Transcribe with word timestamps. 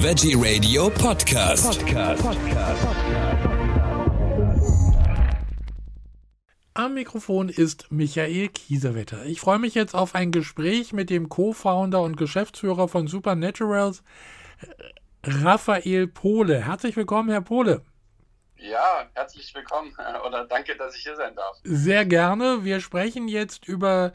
Veggie 0.00 0.36
Radio 0.36 0.90
Podcast. 0.90 1.84
Podcast. 1.84 2.24
Am 6.74 6.94
Mikrofon 6.94 7.48
ist 7.48 7.90
Michael 7.90 8.48
Kiesewetter. 8.50 9.24
Ich 9.24 9.40
freue 9.40 9.58
mich 9.58 9.74
jetzt 9.74 9.96
auf 9.96 10.14
ein 10.14 10.30
Gespräch 10.30 10.92
mit 10.92 11.10
dem 11.10 11.28
Co-Founder 11.28 12.00
und 12.00 12.16
Geschäftsführer 12.16 12.86
von 12.86 13.08
Supernaturals, 13.08 14.04
Raphael 15.24 16.06
Pohle. 16.06 16.64
Herzlich 16.64 16.94
willkommen, 16.96 17.30
Herr 17.30 17.42
Pohle. 17.42 17.82
Ja, 18.56 19.08
herzlich 19.14 19.52
willkommen 19.52 19.92
oder 20.24 20.46
danke, 20.46 20.76
dass 20.76 20.94
ich 20.94 21.02
hier 21.02 21.16
sein 21.16 21.34
darf. 21.34 21.56
Sehr 21.64 22.04
gerne. 22.06 22.62
Wir 22.62 22.80
sprechen 22.80 23.26
jetzt 23.26 23.66
über 23.66 24.12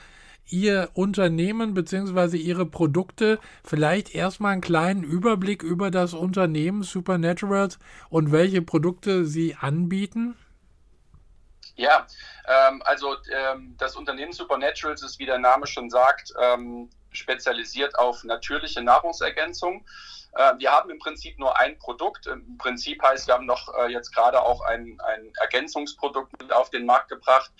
Ihr 0.50 0.90
Unternehmen 0.94 1.74
bzw. 1.74 2.38
Ihre 2.38 2.66
Produkte. 2.66 3.40
Vielleicht 3.64 4.14
erstmal 4.14 4.54
einen 4.54 4.62
kleinen 4.62 5.04
Überblick 5.04 5.64
über 5.64 5.92
das 5.92 6.14
Unternehmen 6.14 6.84
Supernaturals 6.84 7.80
und 8.10 8.32
welche 8.32 8.62
Produkte 8.62 9.26
Sie 9.26 9.56
anbieten. 9.56 10.36
Ja, 11.76 12.06
ähm, 12.48 12.82
also 12.86 13.16
ähm, 13.32 13.76
das 13.78 13.96
Unternehmen 13.96 14.32
Supernaturals 14.32 15.02
ist, 15.02 15.18
wie 15.20 15.26
der 15.26 15.40
Name 15.40 15.66
schon 15.66 15.90
sagt, 15.90 16.34
ähm, 16.40 16.90
spezialisiert 17.12 17.98
auf 17.98 18.24
natürliche 18.24 18.82
Nahrungsergänzung. 18.82 19.86
Äh, 20.36 20.54
wir 20.58 20.72
haben 20.72 20.90
im 20.90 21.00
Prinzip 21.00 21.38
nur 21.40 21.58
ein 21.60 21.78
Produkt. 21.78 22.28
Im 22.28 22.58
Prinzip 22.58 23.02
heißt, 23.02 23.28
wir 23.28 23.36
haben 23.36 23.46
noch 23.46 23.74
äh, 23.76 23.88
jetzt 23.92 24.14
gerade 24.14 24.42
auch 24.42 24.62
ein, 24.62 24.98
ein 25.06 25.32
Ergänzungsprodukt 25.40 26.32
mit 26.42 26.52
auf 26.52 26.70
den 26.70 26.86
Markt 26.86 27.10
gebracht, 27.10 27.52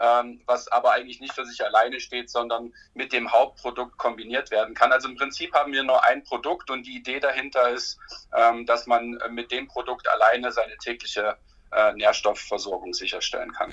ähm, 0.00 0.42
was 0.46 0.68
aber 0.68 0.92
eigentlich 0.92 1.20
nicht 1.20 1.32
für 1.32 1.44
sich 1.44 1.64
alleine 1.64 2.00
steht, 2.00 2.30
sondern 2.30 2.72
mit 2.94 3.12
dem 3.12 3.32
Hauptprodukt 3.32 3.96
kombiniert 3.96 4.50
werden 4.50 4.74
kann. 4.74 4.92
Also 4.92 5.08
im 5.08 5.16
Prinzip 5.16 5.54
haben 5.54 5.72
wir 5.72 5.82
nur 5.82 6.04
ein 6.04 6.22
Produkt 6.24 6.70
und 6.70 6.86
die 6.86 6.96
Idee 6.96 7.20
dahinter 7.20 7.70
ist, 7.70 7.98
ähm, 8.36 8.66
dass 8.66 8.86
man 8.86 9.18
mit 9.30 9.50
dem 9.50 9.66
Produkt 9.68 10.08
alleine 10.08 10.52
seine 10.52 10.76
tägliche 10.78 11.38
äh, 11.70 11.92
Nährstoffversorgung 11.94 12.94
sicherstellen 12.94 13.52
kann. 13.52 13.72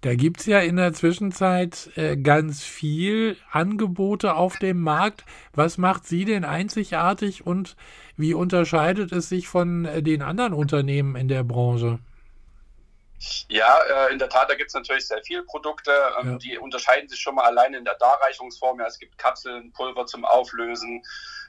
Da 0.00 0.14
gibt 0.14 0.40
es 0.40 0.46
ja 0.46 0.60
in 0.60 0.76
der 0.76 0.92
Zwischenzeit 0.92 1.90
äh, 1.96 2.16
ganz 2.16 2.62
viel 2.62 3.36
Angebote 3.50 4.34
auf 4.34 4.58
dem 4.58 4.80
Markt. 4.80 5.24
Was 5.52 5.78
macht 5.78 6.06
Sie 6.06 6.24
denn 6.24 6.44
einzigartig 6.44 7.46
und 7.46 7.76
wie 8.16 8.34
unterscheidet 8.34 9.12
es 9.12 9.28
sich 9.28 9.48
von 9.48 9.84
äh, 9.84 10.02
den 10.02 10.22
anderen 10.22 10.52
Unternehmen 10.52 11.16
in 11.16 11.28
der 11.28 11.44
Branche? 11.44 11.98
Ja, 13.48 13.78
äh, 13.78 14.12
in 14.12 14.18
der 14.18 14.28
Tat, 14.28 14.50
da 14.50 14.54
gibt 14.54 14.68
es 14.68 14.74
natürlich 14.74 15.06
sehr 15.06 15.22
viele 15.24 15.42
Produkte. 15.44 15.90
Ähm, 16.20 16.32
ja. 16.32 16.38
Die 16.38 16.58
unterscheiden 16.58 17.08
sich 17.08 17.20
schon 17.20 17.34
mal 17.34 17.44
allein 17.44 17.74
in 17.74 17.84
der 17.84 17.94
Darreichungsform. 17.94 18.80
Ja, 18.80 18.86
es 18.86 18.98
gibt 18.98 19.16
Kapseln, 19.18 19.72
Pulver 19.72 20.06
zum 20.06 20.24
Auflösen, 20.24 21.02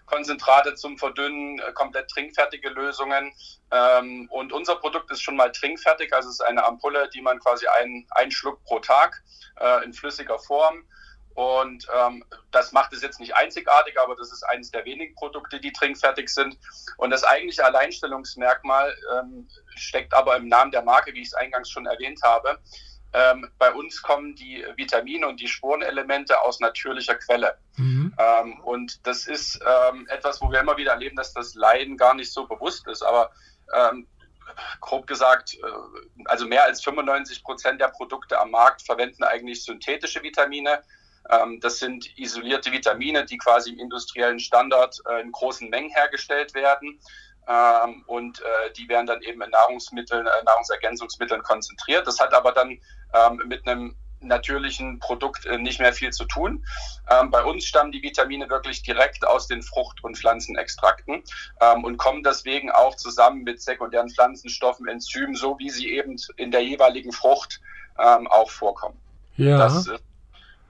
Konzentrate 0.06 0.76
zum 0.76 0.98
Verdünnen, 0.98 1.60
äh, 1.60 1.72
komplett 1.74 2.10
trinkfertige 2.10 2.70
Lösungen. 2.70 3.34
Ähm, 3.72 4.28
und 4.30 4.54
unser 4.54 4.76
Produkt 4.76 5.12
ist 5.12 5.22
schon 5.22 5.36
mal 5.36 5.52
trinkfertig, 5.52 6.14
also 6.14 6.30
es 6.30 6.36
ist 6.36 6.46
eine 6.46 6.64
Ampulle, 6.64 7.10
die 7.14 7.22
man 7.22 7.40
quasi 7.40 7.66
einen, 7.68 8.32
Schluck 8.32 8.64
pro 8.64 8.80
Tag 8.80 9.24
äh, 9.60 9.84
in 9.84 9.94
flüssiger 9.94 10.40
Form 10.40 10.86
und 11.36 11.86
ähm, 11.94 12.24
das 12.52 12.72
macht 12.72 12.94
es 12.94 13.02
jetzt 13.02 13.20
nicht 13.20 13.36
einzigartig, 13.36 14.00
aber 14.00 14.16
das 14.16 14.32
ist 14.32 14.44
eines 14.44 14.72
der 14.72 14.86
wenigen 14.86 15.16
Produkte, 15.16 15.60
die 15.60 15.74
trinkfertig 15.74 16.30
sind. 16.30 16.58
Und 16.98 17.10
das 17.10 17.26
eigentliche 17.26 17.66
Alleinstellungsmerkmal 17.66 18.96
ähm, 19.14 19.48
steckt 19.76 20.14
aber 20.14 20.38
im 20.38 20.48
Namen 20.48 20.72
der 20.72 20.82
Marke, 20.82 21.14
wie 21.14 21.22
ich 21.22 21.28
es 21.28 21.34
eingangs 21.34 21.70
schon 21.70 21.88
erwähnt 21.88 22.22
habe. 22.24 22.58
Ähm, 23.16 23.50
bei 23.58 23.72
uns 23.72 24.02
kommen 24.02 24.36
die 24.36 24.66
Vitamine 24.76 25.28
und 25.28 25.40
die 25.40 25.48
Spurenelemente 25.48 26.42
aus 26.42 26.60
natürlicher 26.60 27.16
Quelle. 27.16 27.58
Mhm. 27.78 28.14
Ähm, 28.18 28.60
und 28.60 29.08
das 29.08 29.26
ist 29.26 29.60
ähm, 29.66 30.06
etwas, 30.10 30.42
wo 30.42 30.52
wir 30.52 30.60
immer 30.60 30.76
wieder 30.76 30.92
erleben, 30.92 31.16
dass 31.16 31.34
das 31.34 31.56
Leiden 31.56 31.96
gar 31.96 32.14
nicht 32.14 32.34
so 32.34 32.46
bewusst 32.46 32.86
ist. 32.88 33.04
Aber 33.04 33.32
ähm, 33.74 34.06
grob 34.82 35.08
gesagt, 35.08 35.56
äh, 35.56 35.60
also 36.26 36.46
mehr 36.46 36.66
als 36.66 36.84
95 36.84 37.44
Prozent 37.44 37.80
der 37.80 37.88
Produkte 37.88 38.38
am 38.38 38.52
Markt 38.52 38.82
verwenden 38.82 39.24
eigentlich 39.24 39.64
synthetische 39.64 40.22
Vitamine. 40.22 40.84
Ähm, 41.30 41.62
das 41.62 41.80
sind 41.80 42.18
isolierte 42.18 42.74
Vitamine, 42.74 43.24
die 43.24 43.38
quasi 43.38 43.72
im 43.72 43.80
industriellen 43.80 44.40
Standard 44.40 44.98
äh, 45.10 45.22
in 45.22 45.32
großen 45.32 45.70
Mengen 45.70 45.90
hergestellt 45.90 46.54
werden. 46.54 47.00
Ähm, 47.48 48.04
und 48.08 48.40
äh, 48.40 48.74
die 48.76 48.90
werden 48.90 49.06
dann 49.06 49.22
eben 49.22 49.42
in 49.42 49.50
Nahrungsmitteln, 49.52 50.26
äh, 50.26 50.44
Nahrungsergänzungsmitteln 50.46 51.44
konzentriert. 51.44 52.08
Das 52.08 52.20
hat 52.20 52.34
aber 52.34 52.52
dann 52.52 52.80
ähm, 53.14 53.42
mit 53.46 53.68
einem 53.68 53.96
natürlichen 54.22 54.98
Produkt 55.00 55.46
nicht 55.60 55.80
mehr 55.80 55.94
viel 55.94 56.12
zu 56.12 56.26
tun. 56.26 56.66
bei 57.06 57.44
uns 57.44 57.66
stammen 57.66 57.92
die 57.92 58.02
Vitamine 58.02 58.50
wirklich 58.50 58.82
direkt 58.82 59.28
aus 59.28 59.46
den 59.46 59.62
Frucht- 59.62 60.04
und 60.04 60.18
Pflanzenextrakten 60.18 61.22
und 61.84 61.98
kommen 61.98 62.24
deswegen 62.24 62.72
auch 62.72 62.96
zusammen 62.96 63.44
mit 63.44 63.62
sekundären 63.62 64.10
Pflanzenstoffen, 64.10 64.88
Enzymen, 64.88 65.36
so 65.36 65.60
wie 65.60 65.70
sie 65.70 65.92
eben 65.92 66.16
in 66.38 66.50
der 66.50 66.64
jeweiligen 66.64 67.12
Frucht 67.12 67.62
auch 67.98 68.50
vorkommen. 68.50 69.00
Ja. 69.36 69.60
Das 69.60 69.86
ist 69.86 69.92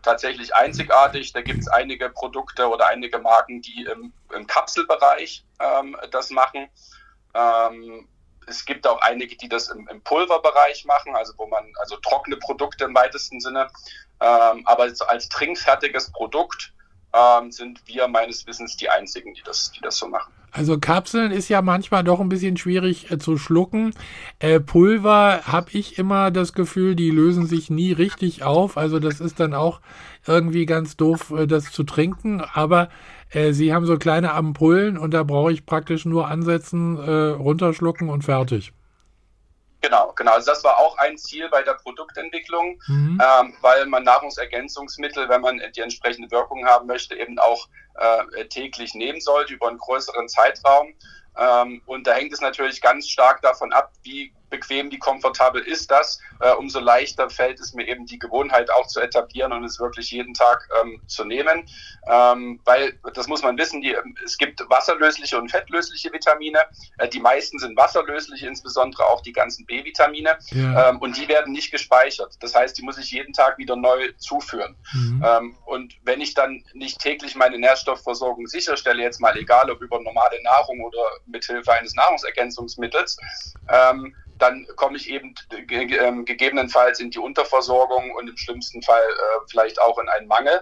tatsächlich 0.06 0.56
einzigartig. 0.56 1.34
Da 1.34 1.42
gibt 1.42 1.60
es 1.60 1.68
einige 1.68 2.10
Produkte 2.10 2.70
oder 2.70 2.88
einige 2.88 3.20
Marken, 3.20 3.62
die 3.62 3.88
im, 3.92 4.14
im 4.34 4.48
Kapselbereich 4.48 5.44
ähm, 5.60 5.98
das 6.12 6.30
machen. 6.30 6.70
Ähm, 7.34 8.08
es 8.48 8.64
gibt 8.66 8.88
auch 8.88 9.02
einige, 9.02 9.36
die 9.36 9.50
das 9.50 9.70
im, 9.70 9.88
im, 9.88 10.02
Pulverbereich 10.02 10.86
machen, 10.86 11.16
also 11.16 11.34
wo 11.38 11.48
man, 11.48 11.74
also 11.80 11.98
trockene 11.98 12.38
Produkte 12.38 12.86
im 12.86 12.96
weitesten 12.96 13.40
Sinne. 13.40 13.68
Ähm, 14.22 14.62
aber 14.66 14.84
als, 14.84 15.02
als 15.02 15.28
trinkfertiges 15.30 16.12
Produkt 16.12 16.74
ähm, 17.14 17.52
sind 17.52 17.82
wir 17.88 18.08
meines 18.08 18.46
Wissens 18.46 18.78
die 18.78 18.90
einzigen, 18.90 19.34
die 19.34 19.44
das, 19.44 19.72
die 19.72 19.82
das 19.82 19.98
so 19.98 20.08
machen. 20.08 20.32
Also 20.56 20.80
Kapseln 20.80 21.34
ist 21.34 21.50
ja 21.50 21.62
manchmal 21.62 22.06
doch 22.06 22.22
ein 22.22 22.30
bisschen 22.30 22.56
schwierig 22.56 23.12
äh, 23.12 23.18
zu 23.18 23.38
schlucken. 23.38 23.92
Äh, 24.40 24.62
Pulver 24.62 25.42
habe 25.44 25.68
ich 25.74 26.00
immer 26.00 26.32
das 26.32 26.54
Gefühl, 26.54 26.96
die 26.96 27.12
lösen 27.12 27.46
sich 27.46 27.70
nie 27.70 27.92
richtig 27.92 28.44
auf. 28.44 28.78
Also 28.78 29.00
das 29.00 29.20
ist 29.20 29.42
dann 29.42 29.54
auch 29.54 29.82
irgendwie 30.26 30.66
ganz 30.66 30.96
doof, 30.96 31.34
äh, 31.38 31.46
das 31.46 31.74
zu 31.74 31.84
trinken. 31.84 32.40
Aber 32.40 32.88
äh, 33.32 33.52
sie 33.52 33.74
haben 33.74 33.86
so 33.86 33.98
kleine 33.98 34.32
Ampullen 34.32 34.98
und 34.98 35.14
da 35.14 35.24
brauche 35.24 35.52
ich 35.52 35.66
praktisch 35.66 36.06
nur 36.06 36.30
ansetzen, 36.30 36.96
äh, 37.00 37.12
runterschlucken 37.32 38.08
und 38.08 38.24
fertig. 38.24 38.72
Genau, 39.85 40.13
genau. 40.16 40.31
Also 40.31 40.51
das 40.51 40.63
war 40.63 40.79
auch 40.79 40.97
ein 40.97 41.16
Ziel 41.16 41.47
bei 41.50 41.62
der 41.62 41.75
Produktentwicklung, 41.75 42.81
mhm. 42.88 43.22
ähm, 43.23 43.53
weil 43.62 43.85
man 43.85 44.03
Nahrungsergänzungsmittel, 44.03 45.29
wenn 45.29 45.41
man 45.41 45.62
die 45.75 45.81
entsprechende 45.81 46.31
Wirkung 46.31 46.66
haben 46.66 46.88
möchte, 46.88 47.16
eben 47.16 47.38
auch 47.38 47.68
äh, 47.94 48.45
täglich 48.45 48.95
nehmen 48.95 49.22
sollte 49.22 49.53
über 49.53 49.68
einen 49.68 49.78
größeren 49.78 50.28
Zeitraum. 50.28 50.95
Ähm, 51.38 51.81
und 51.85 52.07
da 52.07 52.13
hängt 52.13 52.34
es 52.34 52.41
natürlich 52.41 52.81
ganz 52.81 53.09
stark 53.09 53.41
davon 53.41 53.73
ab, 53.73 53.91
wie 54.03 54.34
bequem, 54.50 54.91
wie 54.91 55.00
komfortabel 55.00 55.62
ist 55.62 55.91
das, 55.91 56.19
äh, 56.40 56.51
umso 56.53 56.79
leichter 56.79 57.29
fällt 57.29 57.59
es 57.59 57.73
mir 57.73 57.88
eben 57.88 58.06
die 58.06 58.19
Gewohnheit 58.19 58.72
auch 58.72 58.88
zu 58.88 59.00
etablieren 59.00 59.51
und 59.51 59.63
es 59.63 59.79
wirklich 59.79 60.12
jeden 60.12 60.34
Tag 60.34 60.68
ähm, 60.81 61.01
zu 61.07 61.25
nehmen. 61.25 61.68
Ähm, 62.07 62.59
weil, 62.66 63.00
das 63.13 63.28
muss 63.28 63.41
man 63.41 63.57
wissen, 63.57 63.81
die, 63.81 63.95
es 64.24 64.38
gibt 64.38 64.63
wasserlösliche 64.69 65.38
und 65.38 65.50
fettlösliche 65.50 66.12
Vitamine. 66.12 66.59
Äh, 66.97 67.09
die 67.09 67.19
meisten 67.19 67.59
sind 67.59 67.75
wasserlöslich, 67.78 68.44
insbesondere 68.44 69.06
auch 69.06 69.22
die 69.22 69.34
ganzen 69.34 69.66
B-Vitamine. 69.66 70.38
Ja. 70.51 70.90
Ähm, 70.90 71.00
und 71.00 71.18
die 71.18 71.28
werden 71.28 71.51
nicht 71.51 71.72
gespeichert. 71.72 72.35
Das 72.40 72.53
heißt, 72.56 72.78
die 72.78 72.84
muss 72.84 72.97
ich 72.97 73.12
jeden 73.12 73.34
Tag 73.34 73.57
wieder 73.57 73.75
neu 73.75 74.12
zuführen. 74.18 74.75
Mhm. 74.94 75.25
Ähm, 75.25 75.57
und 75.66 75.95
wenn 76.03 76.22
ich 76.22 76.34
dann 76.34 76.63
nicht 76.74 77.00
täglich 77.00 77.35
meine 77.35 77.57
Nährstoffversorgung 77.57 78.47
sicherstelle, 78.47 79.01
jetzt 79.01 79.19
mal 79.19 79.35
egal 79.38 79.69
ob 79.72 79.81
über 79.81 80.00
normale 80.00 80.41
Nahrung 80.44 80.81
oder 80.81 81.03
mithilfe 81.28 81.72
eines 81.74 81.96
Nahrungsergänzungsmittels, 81.96 83.18
ähm, 83.69 84.16
dann 84.38 84.68
komme 84.75 84.97
ich 84.97 85.09
eben 85.09 85.34
ähm, 85.69 86.25
gegebenenfalls 86.25 87.00
in 87.00 87.12
die 87.12 87.19
Unterversorgung 87.19 88.12
und 88.12 88.30
im 88.30 88.38
schlimmsten 88.38 88.81
Fall 88.81 89.02
äh, 89.02 89.46
vielleicht 89.50 89.80
auch 89.80 89.97
in 89.97 90.09
einen 90.09 90.28
Mangel. 90.28 90.62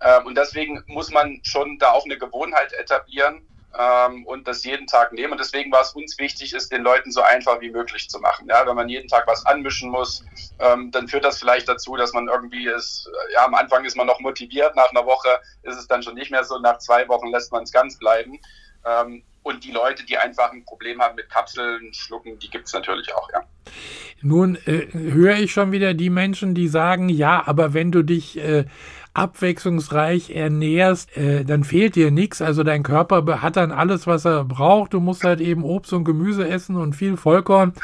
Ähm, 0.00 0.26
und 0.26 0.36
deswegen 0.36 0.82
muss 0.86 1.10
man 1.10 1.40
schon 1.42 1.78
da 1.78 1.90
auch 1.90 2.04
eine 2.04 2.16
Gewohnheit 2.18 2.72
etablieren 2.72 3.46
ähm, 3.78 4.26
und 4.26 4.48
das 4.48 4.64
jeden 4.64 4.86
Tag 4.86 5.12
nehmen. 5.12 5.32
Und 5.32 5.38
deswegen 5.38 5.70
war 5.70 5.82
es 5.82 5.92
uns 5.92 6.18
wichtig, 6.18 6.52
es 6.54 6.68
den 6.68 6.82
Leuten 6.82 7.10
so 7.12 7.22
einfach 7.22 7.60
wie 7.60 7.70
möglich 7.70 8.08
zu 8.08 8.18
machen. 8.18 8.48
Ja, 8.48 8.66
wenn 8.66 8.76
man 8.76 8.88
jeden 8.88 9.08
Tag 9.08 9.26
was 9.26 9.44
anmischen 9.46 9.90
muss, 9.90 10.24
ähm, 10.58 10.90
dann 10.90 11.08
führt 11.08 11.24
das 11.24 11.38
vielleicht 11.38 11.68
dazu, 11.68 11.96
dass 11.96 12.12
man 12.12 12.28
irgendwie 12.28 12.66
ist, 12.66 13.08
ja, 13.34 13.44
am 13.44 13.54
Anfang 13.54 13.84
ist 13.84 13.96
man 13.96 14.06
noch 14.06 14.20
motiviert, 14.20 14.74
nach 14.74 14.90
einer 14.90 15.06
Woche 15.06 15.40
ist 15.62 15.76
es 15.76 15.86
dann 15.86 16.02
schon 16.02 16.14
nicht 16.14 16.30
mehr 16.30 16.44
so, 16.44 16.58
nach 16.58 16.78
zwei 16.78 17.06
Wochen 17.08 17.28
lässt 17.28 17.52
man 17.52 17.62
es 17.64 17.72
ganz 17.72 17.98
bleiben. 17.98 18.40
Ähm, 18.84 19.22
und 19.42 19.64
die 19.64 19.72
Leute, 19.72 20.04
die 20.04 20.18
einfach 20.18 20.52
ein 20.52 20.64
Problem 20.64 21.00
haben 21.00 21.16
mit 21.16 21.30
Kapseln, 21.30 21.92
schlucken, 21.94 22.38
die 22.38 22.50
gibt 22.50 22.66
es 22.66 22.72
natürlich 22.72 23.14
auch, 23.14 23.28
ja. 23.32 23.42
Nun 24.22 24.56
äh, 24.66 24.86
höre 24.92 25.36
ich 25.36 25.52
schon 25.52 25.72
wieder 25.72 25.94
die 25.94 26.10
Menschen, 26.10 26.54
die 26.54 26.68
sagen, 26.68 27.08
ja, 27.08 27.42
aber 27.46 27.72
wenn 27.72 27.90
du 27.90 28.02
dich 28.02 28.38
äh, 28.38 28.66
abwechslungsreich 29.14 30.30
ernährst, 30.30 31.16
äh, 31.16 31.44
dann 31.44 31.64
fehlt 31.64 31.96
dir 31.96 32.10
nichts. 32.10 32.42
Also 32.42 32.62
dein 32.62 32.82
Körper 32.82 33.42
hat 33.42 33.56
dann 33.56 33.72
alles, 33.72 34.06
was 34.06 34.24
er 34.24 34.44
braucht. 34.44 34.92
Du 34.92 35.00
musst 35.00 35.24
halt 35.24 35.40
eben 35.40 35.64
Obst 35.64 35.92
und 35.92 36.04
Gemüse 36.04 36.48
essen 36.48 36.76
und 36.76 36.94
viel 36.94 37.16
Vollkorn. 37.16 37.74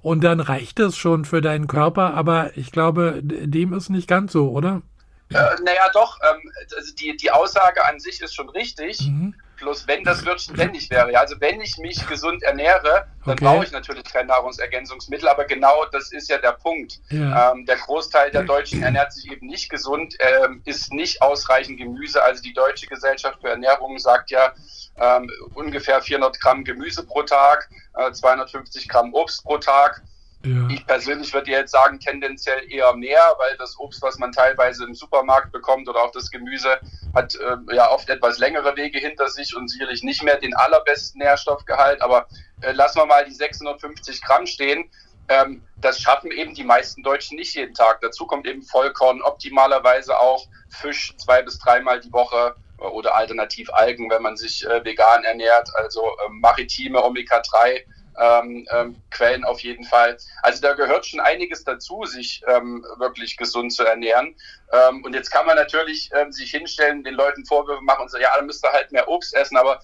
Und 0.00 0.22
dann 0.22 0.40
reicht 0.40 0.78
es 0.78 0.96
schon 0.96 1.24
für 1.24 1.40
deinen 1.40 1.66
Körper. 1.66 2.14
Aber 2.14 2.56
ich 2.56 2.70
glaube, 2.70 3.20
dem 3.22 3.72
ist 3.72 3.88
nicht 3.88 4.08
ganz 4.08 4.32
so, 4.32 4.50
oder? 4.50 4.82
Äh, 5.30 5.34
naja, 5.64 5.90
doch. 5.92 6.18
Ähm, 6.30 6.50
also 6.76 6.94
die, 6.94 7.16
die 7.16 7.30
Aussage 7.30 7.84
an 7.84 7.98
sich 7.98 8.20
ist 8.22 8.34
schon 8.34 8.48
richtig. 8.50 9.00
Mhm. 9.00 9.34
Plus, 9.58 9.88
wenn 9.88 10.04
das 10.04 10.24
Würstchen 10.24 10.54
ständig 10.54 10.88
wäre, 10.88 11.12
ja, 11.12 11.20
also 11.20 11.34
wenn 11.40 11.60
ich 11.60 11.78
mich 11.78 12.06
gesund 12.06 12.42
ernähre, 12.44 13.08
dann 13.24 13.32
okay. 13.32 13.44
brauche 13.44 13.64
ich 13.64 13.72
natürlich 13.72 14.04
kein 14.04 14.28
Nahrungsergänzungsmittel, 14.28 15.28
aber 15.28 15.44
genau 15.46 15.84
das 15.90 16.12
ist 16.12 16.30
ja 16.30 16.38
der 16.38 16.52
Punkt. 16.52 17.00
Ja. 17.10 17.52
Ähm, 17.52 17.66
der 17.66 17.76
Großteil 17.76 18.30
der 18.30 18.44
Deutschen 18.44 18.82
ernährt 18.82 19.12
sich 19.12 19.30
eben 19.30 19.46
nicht 19.46 19.68
gesund, 19.68 20.14
ähm, 20.20 20.62
ist 20.64 20.92
nicht 20.92 21.20
ausreichend 21.22 21.78
Gemüse. 21.78 22.22
Also 22.22 22.40
die 22.40 22.52
Deutsche 22.52 22.86
Gesellschaft 22.86 23.40
für 23.40 23.48
Ernährung 23.48 23.98
sagt 23.98 24.30
ja 24.30 24.52
ähm, 24.96 25.28
ungefähr 25.54 26.00
400 26.00 26.40
Gramm 26.40 26.64
Gemüse 26.64 27.04
pro 27.04 27.22
Tag, 27.22 27.68
äh, 27.94 28.12
250 28.12 28.88
Gramm 28.88 29.12
Obst 29.12 29.44
pro 29.44 29.58
Tag. 29.58 30.02
Ja. 30.44 30.68
Ich 30.70 30.86
persönlich 30.86 31.34
würde 31.34 31.50
jetzt 31.50 31.72
sagen, 31.72 31.98
tendenziell 31.98 32.70
eher 32.70 32.94
mehr, 32.94 33.34
weil 33.38 33.56
das 33.56 33.76
Obst, 33.78 34.00
was 34.02 34.18
man 34.18 34.30
teilweise 34.30 34.84
im 34.84 34.94
Supermarkt 34.94 35.50
bekommt 35.50 35.88
oder 35.88 36.00
auch 36.04 36.12
das 36.12 36.30
Gemüse, 36.30 36.78
hat 37.14 37.34
äh, 37.34 37.74
ja 37.74 37.90
oft 37.90 38.08
etwas 38.08 38.38
längere 38.38 38.76
Wege 38.76 39.00
hinter 39.00 39.28
sich 39.28 39.56
und 39.56 39.68
sicherlich 39.68 40.04
nicht 40.04 40.22
mehr 40.22 40.38
den 40.38 40.54
allerbesten 40.54 41.18
Nährstoffgehalt. 41.18 42.00
Aber 42.02 42.28
äh, 42.60 42.70
lassen 42.70 42.98
wir 42.98 43.06
mal 43.06 43.24
die 43.24 43.34
650 43.34 44.22
Gramm 44.22 44.46
stehen. 44.46 44.88
Ähm, 45.28 45.62
das 45.76 46.00
schaffen 46.00 46.30
eben 46.30 46.54
die 46.54 46.64
meisten 46.64 47.02
Deutschen 47.02 47.36
nicht 47.36 47.54
jeden 47.54 47.74
Tag. 47.74 48.00
Dazu 48.00 48.24
kommt 48.24 48.46
eben 48.46 48.62
Vollkorn, 48.62 49.20
optimalerweise 49.22 50.18
auch 50.18 50.46
Fisch 50.68 51.14
zwei 51.16 51.42
bis 51.42 51.58
dreimal 51.58 52.00
die 52.00 52.12
Woche 52.12 52.54
äh, 52.78 52.84
oder 52.84 53.16
alternativ 53.16 53.70
Algen, 53.72 54.08
wenn 54.08 54.22
man 54.22 54.36
sich 54.36 54.64
äh, 54.64 54.84
vegan 54.84 55.24
ernährt, 55.24 55.68
also 55.74 56.02
äh, 56.02 56.30
maritime 56.30 57.02
Omega-3 57.02 57.82
ähm, 58.20 58.66
ähm, 58.70 58.96
Quellen 59.10 59.44
auf 59.44 59.60
jeden 59.60 59.84
Fall. 59.84 60.16
Also 60.42 60.60
da 60.60 60.74
gehört 60.74 61.06
schon 61.06 61.20
einiges 61.20 61.64
dazu, 61.64 62.04
sich 62.04 62.42
ähm, 62.46 62.84
wirklich 62.98 63.36
gesund 63.36 63.72
zu 63.72 63.84
ernähren. 63.84 64.34
Ähm, 64.72 65.04
und 65.04 65.14
jetzt 65.14 65.30
kann 65.30 65.46
man 65.46 65.56
natürlich 65.56 66.10
ähm, 66.14 66.32
sich 66.32 66.50
hinstellen, 66.50 67.04
den 67.04 67.14
Leuten 67.14 67.44
Vorwürfe 67.46 67.82
machen 67.82 68.02
und 68.02 68.10
sagen, 68.10 68.22
ja, 68.22 68.36
dann 68.36 68.46
müsst 68.46 68.64
ihr 68.64 68.72
halt 68.72 68.92
mehr 68.92 69.08
Obst 69.08 69.34
essen, 69.34 69.56
aber 69.56 69.80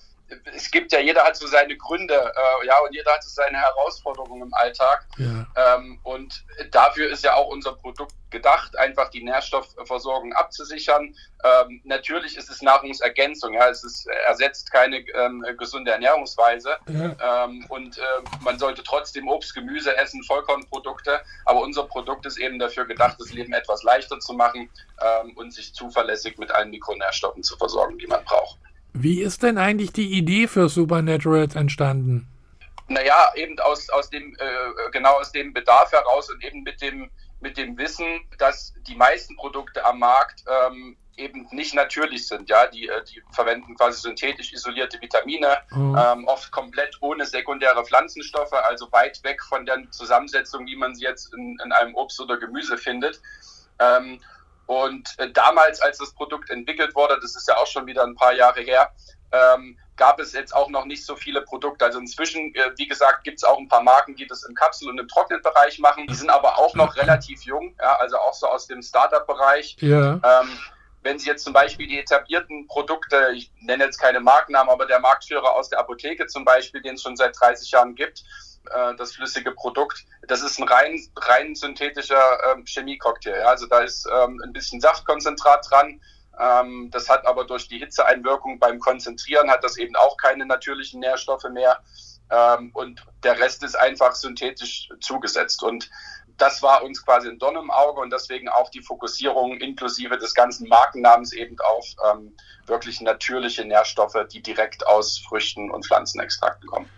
es 0.54 0.70
gibt 0.70 0.92
ja, 0.92 1.00
jeder 1.00 1.24
hat 1.24 1.36
so 1.36 1.46
seine 1.46 1.76
Gründe, 1.76 2.14
äh, 2.14 2.66
ja, 2.66 2.78
und 2.80 2.94
jeder 2.94 3.12
hat 3.12 3.22
so 3.22 3.30
seine 3.30 3.58
Herausforderungen 3.58 4.42
im 4.42 4.54
Alltag. 4.54 5.06
Ja. 5.18 5.46
Ähm, 5.56 5.98
und 6.02 6.44
dafür 6.70 7.10
ist 7.10 7.24
ja 7.24 7.34
auch 7.34 7.48
unser 7.48 7.72
Produkt 7.74 8.14
gedacht, 8.30 8.76
einfach 8.76 9.10
die 9.10 9.22
Nährstoffversorgung 9.22 10.32
abzusichern. 10.32 11.14
Ähm, 11.44 11.80
natürlich 11.84 12.36
ist 12.36 12.50
es 12.50 12.62
Nahrungsergänzung, 12.62 13.54
ja, 13.54 13.68
es 13.68 13.84
ist, 13.84 14.06
ersetzt 14.26 14.72
keine 14.72 14.98
ähm, 14.98 15.44
gesunde 15.56 15.92
Ernährungsweise. 15.92 16.76
Ja. 16.88 17.44
Ähm, 17.44 17.64
und 17.68 17.98
äh, 17.98 18.02
man 18.40 18.58
sollte 18.58 18.82
trotzdem 18.82 19.28
Obst, 19.28 19.54
Gemüse 19.54 19.96
essen, 19.96 20.22
Vollkornprodukte. 20.24 21.20
Aber 21.44 21.60
unser 21.60 21.84
Produkt 21.84 22.26
ist 22.26 22.38
eben 22.38 22.58
dafür 22.58 22.86
gedacht, 22.86 23.16
das 23.18 23.32
Leben 23.32 23.52
etwas 23.52 23.82
leichter 23.82 24.18
zu 24.18 24.32
machen 24.32 24.68
ähm, 25.00 25.36
und 25.36 25.52
sich 25.52 25.74
zuverlässig 25.74 26.36
mit 26.38 26.50
allen 26.50 26.70
Mikronährstoffen 26.70 27.42
zu 27.42 27.56
versorgen, 27.56 27.98
die 27.98 28.06
man 28.06 28.24
braucht. 28.24 28.58
Wie 28.94 29.20
ist 29.20 29.42
denn 29.42 29.58
eigentlich 29.58 29.92
die 29.92 30.12
Idee 30.12 30.46
für 30.46 30.68
Supernaturals 30.68 31.56
entstanden? 31.56 32.28
Naja, 32.86 33.32
eben 33.34 33.58
aus, 33.58 33.90
aus 33.90 34.08
dem, 34.08 34.36
äh, 34.38 34.90
genau 34.92 35.18
aus 35.18 35.32
dem 35.32 35.52
Bedarf 35.52 35.90
heraus 35.90 36.30
und 36.30 36.44
eben 36.44 36.62
mit 36.62 36.80
dem, 36.80 37.10
mit 37.40 37.58
dem 37.58 37.76
Wissen, 37.76 38.20
dass 38.38 38.72
die 38.86 38.94
meisten 38.94 39.36
Produkte 39.36 39.84
am 39.84 39.98
Markt 39.98 40.44
ähm, 40.48 40.96
eben 41.16 41.48
nicht 41.50 41.74
natürlich 41.74 42.28
sind. 42.28 42.48
Ja, 42.48 42.66
die, 42.68 42.88
äh, 42.88 43.04
die 43.04 43.20
verwenden 43.32 43.74
quasi 43.76 44.00
synthetisch 44.00 44.52
isolierte 44.52 45.00
Vitamine, 45.00 45.58
mhm. 45.70 45.98
ähm, 45.98 46.24
oft 46.28 46.52
komplett 46.52 46.96
ohne 47.00 47.26
sekundäre 47.26 47.84
Pflanzenstoffe, 47.84 48.52
also 48.52 48.90
weit 48.92 49.22
weg 49.24 49.42
von 49.42 49.66
der 49.66 49.90
Zusammensetzung, 49.90 50.66
wie 50.66 50.76
man 50.76 50.94
sie 50.94 51.04
jetzt 51.04 51.32
in, 51.34 51.58
in 51.64 51.72
einem 51.72 51.94
Obst 51.96 52.20
oder 52.20 52.36
Gemüse 52.36 52.78
findet. 52.78 53.20
Ähm, 53.80 54.20
und 54.66 55.14
äh, 55.18 55.30
damals, 55.30 55.80
als 55.80 55.98
das 55.98 56.12
Produkt 56.14 56.50
entwickelt 56.50 56.94
wurde, 56.94 57.18
das 57.20 57.36
ist 57.36 57.48
ja 57.48 57.56
auch 57.56 57.66
schon 57.66 57.86
wieder 57.86 58.04
ein 58.04 58.14
paar 58.14 58.32
Jahre 58.32 58.60
her, 58.60 58.92
ähm, 59.32 59.78
gab 59.96 60.18
es 60.20 60.32
jetzt 60.32 60.54
auch 60.54 60.68
noch 60.70 60.84
nicht 60.86 61.04
so 61.04 61.16
viele 61.16 61.42
Produkte. 61.42 61.84
Also 61.84 61.98
inzwischen, 61.98 62.54
äh, 62.54 62.70
wie 62.76 62.86
gesagt, 62.86 63.24
gibt 63.24 63.38
es 63.38 63.44
auch 63.44 63.58
ein 63.58 63.68
paar 63.68 63.82
Marken, 63.82 64.16
die 64.16 64.26
das 64.26 64.44
im 64.44 64.54
Kapsel- 64.54 64.88
und 64.88 64.98
im 64.98 65.08
Trocknetbereich 65.08 65.78
machen. 65.78 66.06
Die 66.08 66.14
sind 66.14 66.30
aber 66.30 66.58
auch 66.58 66.74
noch 66.74 66.96
relativ 66.96 67.42
jung, 67.42 67.74
ja, 67.78 67.96
also 67.96 68.18
auch 68.18 68.34
so 68.34 68.46
aus 68.48 68.66
dem 68.66 68.82
Startup-Bereich. 68.82 69.76
Ja. 69.80 70.14
Ähm, 70.14 70.58
wenn 71.02 71.18
Sie 71.18 71.28
jetzt 71.28 71.44
zum 71.44 71.52
Beispiel 71.52 71.86
die 71.86 71.98
etablierten 71.98 72.66
Produkte, 72.66 73.32
ich 73.34 73.52
nenne 73.60 73.84
jetzt 73.84 73.98
keine 73.98 74.20
Markennamen, 74.20 74.72
aber 74.72 74.86
der 74.86 75.00
Marktführer 75.00 75.54
aus 75.54 75.68
der 75.68 75.78
Apotheke 75.78 76.26
zum 76.26 76.44
Beispiel, 76.44 76.80
den 76.80 76.94
es 76.94 77.02
schon 77.02 77.16
seit 77.16 77.38
30 77.38 77.70
Jahren 77.70 77.94
gibt, 77.94 78.24
äh, 78.70 78.94
das 78.96 79.12
flüssige 79.12 79.52
Produkt. 79.52 80.04
Das 80.26 80.42
ist 80.42 80.58
ein 80.58 80.68
rein, 80.68 81.00
rein 81.16 81.54
synthetischer 81.54 82.52
ähm, 82.52 82.64
Chemiecocktail. 82.64 83.38
Ja? 83.38 83.46
Also 83.46 83.66
da 83.66 83.80
ist 83.80 84.06
ähm, 84.12 84.40
ein 84.44 84.52
bisschen 84.52 84.80
Saftkonzentrat 84.80 85.66
dran. 85.70 86.00
Ähm, 86.38 86.90
das 86.90 87.08
hat 87.08 87.26
aber 87.26 87.44
durch 87.44 87.68
die 87.68 87.78
Hitzeeinwirkung 87.78 88.58
beim 88.58 88.78
Konzentrieren 88.80 89.50
hat 89.50 89.62
das 89.62 89.76
eben 89.76 89.94
auch 89.96 90.16
keine 90.16 90.46
natürlichen 90.46 91.00
Nährstoffe 91.00 91.48
mehr. 91.50 91.80
Ähm, 92.30 92.70
und 92.74 93.04
der 93.22 93.38
Rest 93.38 93.62
ist 93.62 93.76
einfach 93.76 94.14
synthetisch 94.14 94.88
zugesetzt. 95.00 95.62
Und 95.62 95.90
das 96.36 96.62
war 96.62 96.82
uns 96.82 97.04
quasi 97.04 97.28
ein 97.28 97.38
Donn 97.38 97.56
im 97.56 97.70
Auge 97.70 98.00
und 98.00 98.12
deswegen 98.12 98.48
auch 98.48 98.70
die 98.70 98.82
Fokussierung 98.82 99.58
inklusive 99.58 100.18
des 100.18 100.34
ganzen 100.34 100.68
Markennamens 100.68 101.32
eben 101.32 101.56
auf 101.60 101.86
ähm, 102.10 102.36
wirklich 102.66 103.00
natürliche 103.00 103.64
Nährstoffe, 103.64 104.18
die 104.32 104.42
direkt 104.42 104.86
aus 104.86 105.18
Früchten 105.18 105.70
und 105.70 105.86
Pflanzenextrakten 105.86 106.68
kommen. 106.68 106.90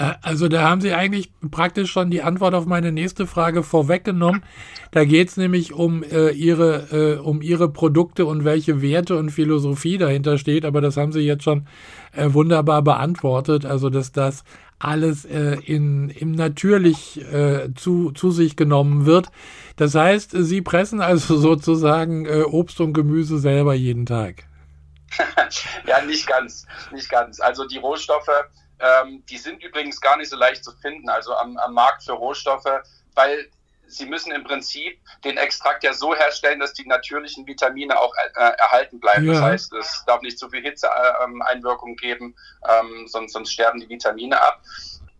Äh, 0.00 0.14
also 0.22 0.48
da 0.48 0.68
haben 0.68 0.80
Sie 0.80 0.92
eigentlich 0.92 1.30
praktisch 1.50 1.92
schon 1.92 2.10
die 2.10 2.22
Antwort 2.22 2.54
auf 2.54 2.66
meine 2.66 2.90
nächste 2.90 3.26
Frage 3.26 3.62
vorweggenommen. 3.62 4.42
Da 4.90 5.04
geht 5.04 5.28
es 5.28 5.36
nämlich 5.36 5.72
um 5.72 6.02
äh, 6.02 6.30
ihre 6.30 7.18
äh, 7.18 7.18
um 7.18 7.42
ihre 7.42 7.68
Produkte 7.70 8.26
und 8.26 8.44
welche 8.44 8.82
Werte 8.82 9.16
und 9.16 9.30
Philosophie 9.30 9.98
dahinter 9.98 10.38
steht. 10.38 10.64
Aber 10.64 10.80
das 10.80 10.96
haben 10.96 11.12
Sie 11.12 11.20
jetzt 11.20 11.44
schon 11.44 11.66
äh, 12.12 12.32
wunderbar 12.32 12.82
beantwortet. 12.82 13.66
Also 13.66 13.90
dass 13.90 14.10
das 14.10 14.42
alles 14.78 15.26
äh, 15.26 15.58
in 15.66 16.08
im 16.08 16.32
natürlich 16.32 17.20
äh, 17.32 17.72
zu 17.74 18.10
zu 18.12 18.30
sich 18.30 18.56
genommen 18.56 19.04
wird. 19.04 19.28
Das 19.76 19.94
heißt, 19.94 20.32
Sie 20.32 20.62
pressen 20.62 21.00
also 21.00 21.36
sozusagen 21.38 22.26
Obst 22.44 22.80
und 22.80 22.94
Gemüse 22.94 23.38
selber 23.38 23.74
jeden 23.74 24.06
Tag. 24.06 24.44
ja, 25.86 26.02
nicht 26.04 26.26
ganz, 26.26 26.66
nicht 26.92 27.10
ganz. 27.10 27.40
Also 27.40 27.66
die 27.66 27.78
Rohstoffe 27.78 28.30
ähm, 28.80 29.24
die 29.26 29.38
sind 29.38 29.62
übrigens 29.62 30.00
gar 30.00 30.16
nicht 30.16 30.30
so 30.30 30.36
leicht 30.36 30.64
zu 30.64 30.72
finden, 30.72 31.08
also 31.08 31.34
am, 31.34 31.56
am 31.58 31.74
Markt 31.74 32.04
für 32.04 32.12
Rohstoffe, 32.12 32.82
weil 33.14 33.50
sie 33.90 34.06
müssen 34.06 34.32
im 34.32 34.44
Prinzip 34.44 35.00
den 35.24 35.36
Extrakt 35.36 35.84
ja 35.84 35.92
so 35.92 36.14
herstellen, 36.14 36.60
dass 36.60 36.72
die 36.72 36.86
natürlichen 36.86 37.46
Vitamine 37.46 37.98
auch 37.98 38.14
äh, 38.36 38.52
erhalten 38.58 39.00
bleiben. 39.00 39.26
Ja. 39.26 39.34
Das 39.34 39.42
heißt, 39.42 39.72
es 39.74 40.04
darf 40.06 40.22
nicht 40.22 40.38
zu 40.38 40.48
viel 40.48 40.62
Hitzeeinwirkung 40.62 41.92
äh, 41.92 41.96
geben, 41.96 42.36
ähm, 42.68 43.06
sonst, 43.08 43.32
sonst 43.32 43.52
sterben 43.52 43.80
die 43.80 43.88
Vitamine 43.88 44.40
ab. 44.40 44.62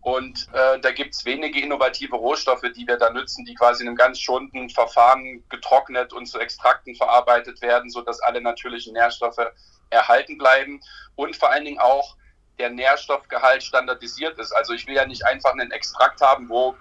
Und 0.03 0.47
äh, 0.53 0.79
da 0.79 0.91
gibt's 0.91 1.25
wenige 1.25 1.61
innovative 1.61 2.15
Rohstoffe, 2.15 2.65
die 2.75 2.87
wir 2.87 2.97
da 2.97 3.11
nutzen, 3.11 3.45
die 3.45 3.53
quasi 3.53 3.83
in 3.83 3.89
einem 3.89 3.97
ganz 3.97 4.19
schonenden 4.19 4.69
Verfahren 4.69 5.43
getrocknet 5.49 6.11
und 6.11 6.25
zu 6.25 6.39
Extrakten 6.39 6.95
verarbeitet 6.95 7.61
werden, 7.61 7.89
sodass 7.91 8.19
alle 8.21 8.41
natürlichen 8.41 8.93
Nährstoffe 8.93 9.45
erhalten 9.91 10.39
bleiben 10.39 10.81
und 11.15 11.35
vor 11.35 11.51
allen 11.51 11.65
Dingen 11.65 11.79
auch 11.79 12.15
der 12.59 12.69
Nährstoffgehalt 12.69 13.63
standardisiert 13.63 14.37
ist. 14.39 14.51
Also 14.51 14.73
ich 14.73 14.87
will 14.87 14.95
ja 14.95 15.05
nicht 15.05 15.25
einfach 15.25 15.51
einen 15.51 15.71
Extrakt 15.71 16.21
haben, 16.21 16.49
wo 16.49 16.75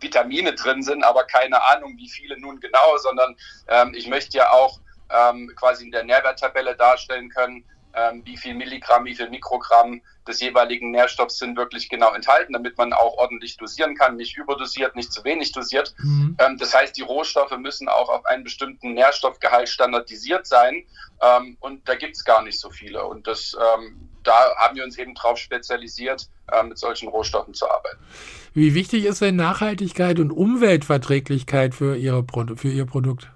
Vitamine 0.00 0.54
drin 0.54 0.82
sind, 0.82 1.04
aber 1.04 1.24
keine 1.24 1.64
Ahnung, 1.72 1.96
wie 1.96 2.08
viele 2.08 2.38
nun 2.38 2.60
genau, 2.60 2.96
sondern 2.98 3.36
ähm, 3.68 3.92
ich 3.94 4.08
möchte 4.08 4.38
ja 4.38 4.50
auch 4.50 4.80
ähm, 5.10 5.52
quasi 5.56 5.84
in 5.84 5.90
der 5.90 6.04
Nährwerttabelle 6.04 6.76
darstellen 6.76 7.28
können, 7.28 7.64
ähm, 7.94 8.22
wie 8.24 8.36
viel 8.36 8.54
Milligramm, 8.54 9.04
wie 9.04 9.14
viel 9.14 9.28
Mikrogramm 9.30 10.00
des 10.26 10.40
jeweiligen 10.40 10.92
Nährstoffs 10.92 11.38
sind 11.38 11.56
wirklich 11.56 11.88
genau 11.88 12.12
enthalten, 12.12 12.52
damit 12.52 12.78
man 12.78 12.92
auch 12.92 13.16
ordentlich 13.16 13.56
dosieren 13.56 13.96
kann, 13.96 14.16
nicht 14.16 14.36
überdosiert, 14.36 14.94
nicht 14.94 15.12
zu 15.12 15.24
wenig 15.24 15.52
dosiert. 15.52 15.94
Mhm. 15.98 16.36
Ähm, 16.38 16.56
das 16.58 16.72
heißt, 16.72 16.96
die 16.96 17.02
Rohstoffe 17.02 17.56
müssen 17.58 17.88
auch 17.88 18.08
auf 18.08 18.24
einen 18.26 18.44
bestimmten 18.44 18.94
Nährstoffgehalt 18.94 19.68
standardisiert 19.68 20.46
sein 20.46 20.84
ähm, 21.20 21.56
und 21.60 21.88
da 21.88 21.96
gibt 21.96 22.16
es 22.16 22.24
gar 22.24 22.42
nicht 22.42 22.60
so 22.60 22.70
viele. 22.70 23.04
Und 23.04 23.26
das 23.26 23.56
ähm, 23.58 24.09
da 24.24 24.54
haben 24.56 24.76
wir 24.76 24.84
uns 24.84 24.98
eben 24.98 25.14
darauf 25.14 25.38
spezialisiert, 25.38 26.28
äh, 26.52 26.62
mit 26.62 26.78
solchen 26.78 27.08
Rohstoffen 27.08 27.54
zu 27.54 27.70
arbeiten. 27.70 27.98
Wie 28.54 28.74
wichtig 28.74 29.04
ist 29.04 29.20
denn 29.20 29.36
Nachhaltigkeit 29.36 30.18
und 30.18 30.30
Umweltverträglichkeit 30.30 31.74
für, 31.74 31.96
Ihre 31.96 32.22
Pro 32.22 32.44
für 32.56 32.68
Ihr 32.68 32.86
Produkt? 32.86 33.30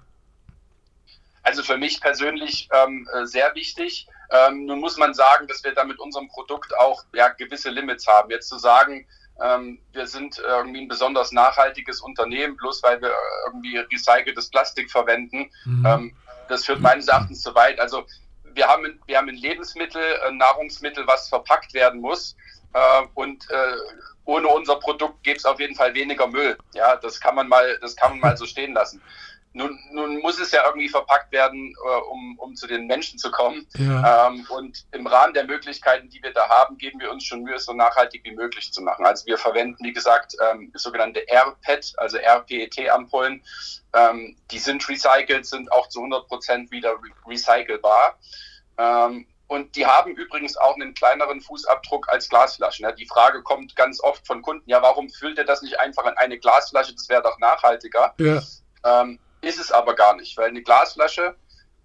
Also 1.43 1.63
für 1.63 1.77
mich 1.77 2.01
persönlich 2.01 2.69
ähm, 2.73 3.07
äh, 3.13 3.25
sehr 3.25 3.53
wichtig. 3.55 4.07
Ähm, 4.31 4.65
nun 4.65 4.79
muss 4.79 4.97
man 4.97 5.13
sagen, 5.13 5.47
dass 5.47 5.63
wir 5.63 5.73
da 5.73 5.83
mit 5.83 5.99
unserem 5.99 6.27
Produkt 6.27 6.75
auch 6.79 7.03
ja, 7.13 7.29
gewisse 7.29 7.69
Limits 7.69 8.07
haben. 8.07 8.31
Jetzt 8.31 8.49
zu 8.49 8.57
sagen, 8.57 9.05
ähm, 9.43 9.79
wir 9.91 10.07
sind 10.07 10.39
irgendwie 10.39 10.81
ein 10.81 10.87
besonders 10.87 11.31
nachhaltiges 11.31 12.01
Unternehmen, 12.01 12.55
bloß 12.57 12.81
weil 12.83 13.01
wir 13.01 13.13
irgendwie 13.47 13.77
recyceltes 13.77 14.49
Plastik 14.49 14.89
verwenden, 14.89 15.49
mhm. 15.65 15.85
ähm, 15.85 16.15
das 16.47 16.65
führt 16.65 16.81
meines 16.81 17.07
Erachtens 17.07 17.41
zu 17.41 17.53
weit. 17.55 17.79
Also 17.79 18.05
wir 18.55 18.67
haben, 18.67 18.99
wir 19.05 19.17
haben 19.17 19.29
ein 19.29 19.35
Lebensmittel, 19.35 20.01
ein 20.27 20.37
Nahrungsmittel, 20.37 21.05
was 21.07 21.29
verpackt 21.29 21.73
werden 21.73 22.01
muss. 22.01 22.35
Äh, 22.73 23.03
und 23.13 23.49
äh, 23.49 23.75
ohne 24.25 24.47
unser 24.47 24.77
Produkt 24.77 25.23
gäbe 25.23 25.37
es 25.37 25.45
auf 25.45 25.59
jeden 25.59 25.75
Fall 25.75 25.93
weniger 25.93 26.27
Müll. 26.27 26.57
Ja, 26.73 26.95
das 26.95 27.19
kann 27.19 27.35
man 27.35 27.47
mal, 27.47 27.77
das 27.81 27.95
kann 27.95 28.11
man 28.11 28.19
mal 28.19 28.37
so 28.37 28.45
stehen 28.45 28.73
lassen. 28.73 29.01
Nun, 29.55 29.79
nun 29.91 30.19
muss 30.19 30.37
es 30.37 30.51
ja 30.51 30.65
irgendwie 30.65 30.89
verpackt 30.89 31.31
werden, 31.31 31.73
äh, 31.73 32.01
um, 32.11 32.37
um 32.39 32.55
zu 32.55 32.67
den 32.67 32.87
Menschen 32.87 33.17
zu 33.17 33.31
kommen. 33.31 33.65
Ja. 33.77 34.27
Ähm, 34.27 34.45
und 34.49 34.85
im 34.91 35.07
Rahmen 35.07 35.33
der 35.33 35.45
Möglichkeiten, 35.45 36.09
die 36.09 36.21
wir 36.21 36.33
da 36.33 36.49
haben, 36.49 36.77
geben 36.77 36.99
wir 36.99 37.09
uns 37.09 37.23
schon 37.23 37.41
Mühe, 37.41 37.55
es 37.55 37.63
so 37.63 37.71
nachhaltig 37.71 38.25
wie 38.25 38.35
möglich 38.35 38.73
zu 38.73 38.81
machen. 38.81 39.05
Also 39.05 39.25
wir 39.27 39.37
verwenden, 39.37 39.81
wie 39.81 39.93
gesagt, 39.93 40.35
ähm, 40.43 40.73
sogenannte 40.75 41.25
RPET, 41.29 41.93
also 41.95 42.17
RPET-Ampullen. 42.17 43.41
Ähm, 43.93 44.35
die 44.51 44.59
sind 44.59 44.87
recycelt, 44.89 45.45
sind 45.45 45.71
auch 45.71 45.87
zu 45.87 45.99
100 45.99 46.27
Prozent 46.27 46.71
wieder 46.71 46.97
recycelbar. 47.25 48.19
Ähm, 48.77 49.25
und 49.47 49.73
die 49.77 49.85
haben 49.85 50.17
übrigens 50.17 50.57
auch 50.57 50.75
einen 50.75 50.93
kleineren 50.95 51.39
Fußabdruck 51.39 52.09
als 52.09 52.27
Glasflaschen. 52.27 52.85
Die 52.97 53.07
Frage 53.07 53.41
kommt 53.41 53.73
ganz 53.77 54.01
oft 54.01 54.27
von 54.27 54.41
Kunden, 54.41 54.69
ja, 54.69 54.81
warum 54.81 55.09
füllt 55.09 55.37
ihr 55.37 55.45
das 55.45 55.61
nicht 55.61 55.79
einfach 55.79 56.05
in 56.05 56.17
eine 56.17 56.37
Glasflasche? 56.39 56.93
Das 56.93 57.07
wäre 57.07 57.23
doch 57.23 57.39
nachhaltiger. 57.39 58.13
Ja. 58.19 58.41
Ähm, 58.83 59.17
ist 59.45 59.59
es 59.59 59.71
aber 59.71 59.95
gar 59.95 60.15
nicht, 60.15 60.37
weil 60.37 60.49
eine 60.49 60.61
Glasflasche, 60.61 61.35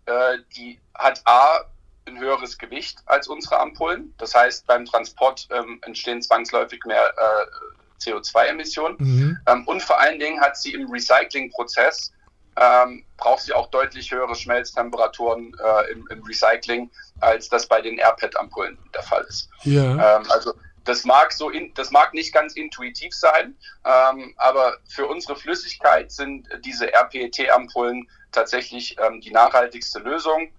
äh, 0.07 0.38
die 0.57 0.81
hat 0.95 1.23
A, 1.26 1.64
ein 2.07 2.19
höheres 2.19 2.59
Gewicht 2.59 2.99
als 3.07 3.29
unsere 3.29 3.61
Ampullen. 3.61 4.14
Das 4.19 4.35
heißt, 4.35 4.67
beim 4.67 4.85
Transport 4.85 5.49
ähm, 5.50 5.81
entstehen 5.85 6.23
zwangsläufig 6.23 6.85
mehr 6.85 7.12
äh, 7.17 8.02
CO2-Emissionen. 8.02 8.97
Mhm. 8.99 9.38
Ähm, 9.47 9.69
und 9.69 9.83
vor 9.83 10.00
allen 10.00 10.19
Dingen 10.19 10.40
hat 10.40 10.57
sie 10.57 10.73
im 10.73 10.90
Recyclingprozess 10.90 12.12
ähm, 12.57 13.05
braucht 13.17 13.43
sie 13.43 13.52
auch 13.52 13.71
deutlich 13.71 14.11
höhere 14.11 14.35
Schmelztemperaturen 14.35 15.55
äh, 15.62 15.93
im, 15.93 16.07
im, 16.11 16.23
Recycling, 16.25 16.90
als 17.21 17.49
das 17.49 17.67
bei 17.67 17.81
den 17.81 17.99
AirPad-Ampullen 17.99 18.79
der 18.93 19.02
Fall 19.02 19.25
ist. 19.29 19.49
Ja. 19.62 20.17
Ähm, 20.17 20.25
also 20.31 20.55
das 20.90 21.04
mag 21.04 21.32
so, 21.32 21.50
in, 21.50 21.73
das 21.75 21.92
mag 21.92 22.12
nicht 22.14 22.35
ganz 22.35 22.56
intuitiv 22.56 23.14
sein, 23.14 23.56
ähm, 23.85 24.35
aber 24.38 24.78
für 24.88 25.06
unsere 25.06 25.37
Flüssigkeit 25.37 26.11
sind 26.11 26.49
diese 26.64 26.92
RPET-Ampullen 26.92 28.11
tatsächlich 28.32 28.97
ähm, 28.99 29.20
die 29.20 29.30
nachhaltigste 29.30 30.00
Lösung. 30.00 30.52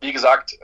Wie 0.00 0.12
gesagt, 0.12 0.52
äh, 0.52 0.56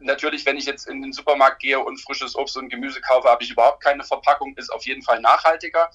natürlich, 0.00 0.44
wenn 0.44 0.58
ich 0.58 0.66
jetzt 0.66 0.86
in 0.86 1.00
den 1.00 1.14
Supermarkt 1.14 1.60
gehe 1.60 1.80
und 1.80 1.98
frisches 1.98 2.36
Obst 2.36 2.58
und 2.58 2.68
Gemüse 2.68 3.00
kaufe, 3.00 3.26
habe 3.26 3.42
ich 3.42 3.50
überhaupt 3.50 3.82
keine 3.82 4.04
Verpackung, 4.04 4.54
ist 4.58 4.70
auf 4.70 4.84
jeden 4.84 5.02
Fall 5.02 5.20
nachhaltiger. 5.22 5.90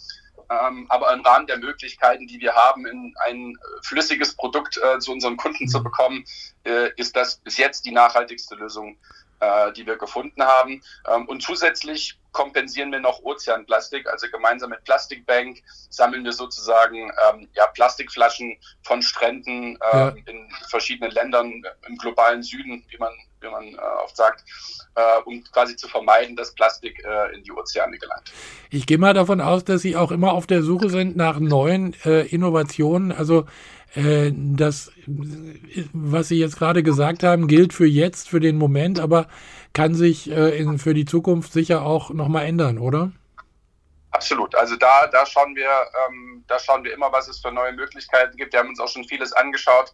Ähm, 0.50 0.88
aber 0.90 1.14
im 1.14 1.22
Rahmen 1.22 1.46
der 1.46 1.60
Möglichkeiten, 1.60 2.26
die 2.26 2.40
wir 2.40 2.56
haben, 2.56 2.88
in 2.88 3.14
ein 3.28 3.56
flüssiges 3.84 4.36
Produkt 4.36 4.80
äh, 4.84 4.98
zu 4.98 5.12
unseren 5.12 5.38
Kunden 5.38 5.68
zu 5.68 5.84
bekommen, 5.84 6.26
äh, 6.64 6.90
ist 6.96 7.16
das 7.16 7.36
bis 7.36 7.58
jetzt 7.58 7.86
die 7.86 7.92
nachhaltigste 7.92 8.56
Lösung, 8.56 8.98
äh, 9.42 9.74
die 9.74 9.86
wir 9.86 9.98
gefunden 9.98 10.44
haben. 10.44 10.82
Ähm, 11.10 11.28
und 11.28 11.42
zusätzlich 11.42 12.18
kompensieren 12.32 12.92
wir 12.92 13.00
noch 13.00 13.22
Ozeanplastik, 13.24 14.08
also 14.08 14.28
gemeinsam 14.32 14.70
mit 14.70 14.84
Plastikbank 14.86 15.62
sammeln 15.90 16.24
wir 16.24 16.32
sozusagen 16.32 17.12
ähm, 17.30 17.50
ja, 17.56 17.68
Plastikflaschen 17.68 18.58
von 18.84 19.02
Stränden 19.02 19.78
äh, 19.92 19.98
ja. 19.98 20.10
in 20.28 20.50
verschiedenen 20.70 21.12
Ländern 21.12 21.62
im 21.88 21.98
globalen 21.98 22.42
Süden, 22.42 22.86
wie 22.90 22.98
man, 22.98 23.12
wie 23.42 23.50
man 23.50 23.74
äh, 23.74 24.04
oft 24.04 24.16
sagt, 24.16 24.46
äh, 24.96 25.22
um 25.26 25.44
quasi 25.52 25.76
zu 25.76 25.90
vermeiden, 25.90 26.36
dass 26.36 26.54
Plastik 26.54 27.04
äh, 27.04 27.36
in 27.36 27.44
die 27.44 27.52
Ozeane 27.52 27.98
gelangt. 27.98 28.32
Ich 28.70 28.86
gehe 28.86 28.98
mal 28.98 29.14
davon 29.14 29.42
aus, 29.42 29.66
dass 29.66 29.82
Sie 29.82 29.98
auch 29.98 30.12
immer 30.12 30.32
auf 30.32 30.48
der 30.48 30.62
Suche 30.62 30.90
sind 30.90 31.18
nach 31.18 31.40
neuen 31.40 31.96
äh, 32.06 32.22
Innovationen. 32.28 33.12
Also 33.12 33.46
äh, 33.94 34.32
das, 34.34 34.92
was 35.94 36.30
Sie 36.30 36.40
jetzt 36.40 36.58
gerade 36.58 36.84
gesagt 36.84 37.24
haben, 37.24 37.48
gilt 37.48 37.74
für 37.74 37.88
jetzt, 37.88 38.30
für 38.30 38.40
den 38.40 38.58
Moment, 38.58 39.00
aber 39.00 39.28
kann 39.74 39.96
sich 39.96 40.32
äh, 40.32 40.58
in, 40.58 40.80
für 40.80 40.94
die 40.94 41.06
Zukunft 41.06 41.52
sicher 41.54 41.84
auch 41.84 42.12
nochmal 42.12 42.46
ändern, 42.46 42.78
oder? 42.78 43.12
Absolut. 44.12 44.56
Also 44.56 44.76
da, 44.76 45.08
da 45.08 45.26
schauen 45.26 45.56
wir, 45.56 45.70
ähm, 46.08 46.44
da 46.48 46.60
schauen 46.60 46.84
wir 46.84 46.94
immer, 46.94 47.12
was 47.12 47.28
es 47.28 47.40
für 47.40 47.52
neue 47.52 47.74
Möglichkeiten 47.74 48.36
gibt. 48.38 48.54
Wir 48.54 48.60
haben 48.60 48.70
uns 48.70 48.80
auch 48.80 48.90
schon 48.90 49.06
vieles 49.06 49.32
angeschaut. 49.34 49.94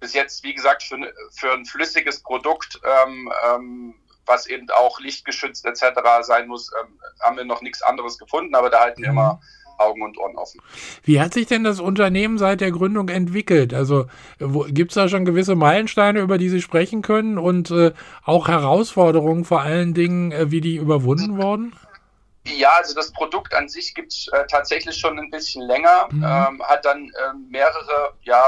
Bis 0.00 0.14
jetzt, 0.14 0.42
wie 0.42 0.52
gesagt, 0.52 0.82
für, 0.82 0.98
für 1.32 1.52
ein 1.52 1.64
flüssiges 1.64 2.22
Produkt, 2.22 2.80
ähm, 2.84 3.32
ähm, 3.46 3.94
was 4.26 4.46
eben 4.46 4.68
auch 4.70 4.98
lichtgeschützt 5.00 5.64
etc. 5.64 6.00
sein 6.22 6.48
muss, 6.48 6.70
ähm, 6.80 6.98
haben 7.20 7.36
wir 7.36 7.44
noch 7.44 7.62
nichts 7.62 7.82
anderes 7.82 8.18
gefunden, 8.18 8.54
aber 8.54 8.68
da 8.70 8.80
halten 8.80 9.02
wir 9.02 9.12
mhm. 9.12 9.18
Augen 9.78 10.02
und 10.02 10.18
Ohren 10.18 10.36
offen. 10.36 10.60
Wie 11.02 11.20
hat 11.20 11.34
sich 11.34 11.46
denn 11.46 11.64
das 11.64 11.80
Unternehmen 11.80 12.38
seit 12.38 12.60
der 12.60 12.70
Gründung 12.70 13.08
entwickelt? 13.08 13.74
Also 13.74 14.06
gibt 14.68 14.92
es 14.92 14.94
da 14.94 15.08
schon 15.08 15.24
gewisse 15.24 15.54
Meilensteine, 15.54 16.20
über 16.20 16.38
die 16.38 16.48
Sie 16.48 16.62
sprechen 16.62 17.02
können 17.02 17.38
und 17.38 17.70
äh, 17.70 17.92
auch 18.24 18.48
Herausforderungen 18.48 19.44
vor 19.44 19.62
allen 19.62 19.94
Dingen, 19.94 20.32
äh, 20.32 20.50
wie 20.50 20.60
die 20.60 20.76
überwunden 20.76 21.40
wurden? 21.40 21.74
Ja, 22.44 22.70
also 22.76 22.94
das 22.94 23.12
Produkt 23.12 23.54
an 23.54 23.68
sich 23.68 23.94
gibt 23.94 24.12
es 24.12 24.28
äh, 24.32 24.46
tatsächlich 24.48 24.96
schon 24.96 25.18
ein 25.18 25.30
bisschen 25.30 25.62
länger, 25.62 26.08
mhm. 26.10 26.24
ähm, 26.24 26.62
hat 26.64 26.84
dann 26.84 27.04
ähm, 27.04 27.46
mehrere 27.48 28.14
ja, 28.22 28.42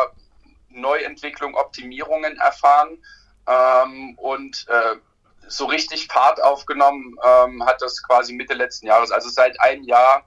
Neuentwicklungen, 0.71 1.54
Optimierungen 1.54 2.37
erfahren 2.38 2.99
ähm, 3.47 4.14
und 4.19 4.66
äh, 4.69 4.97
so 5.47 5.66
richtig 5.66 6.09
Fahrt 6.09 6.43
aufgenommen 6.43 7.16
ähm, 7.25 7.64
hat 7.64 7.81
das 7.83 8.02
quasi 8.02 8.33
Mitte 8.33 8.54
letzten 8.54 8.87
Jahres. 8.87 9.11
Also 9.11 9.28
seit 9.28 9.61
einem 9.61 9.85
Jahr 9.85 10.25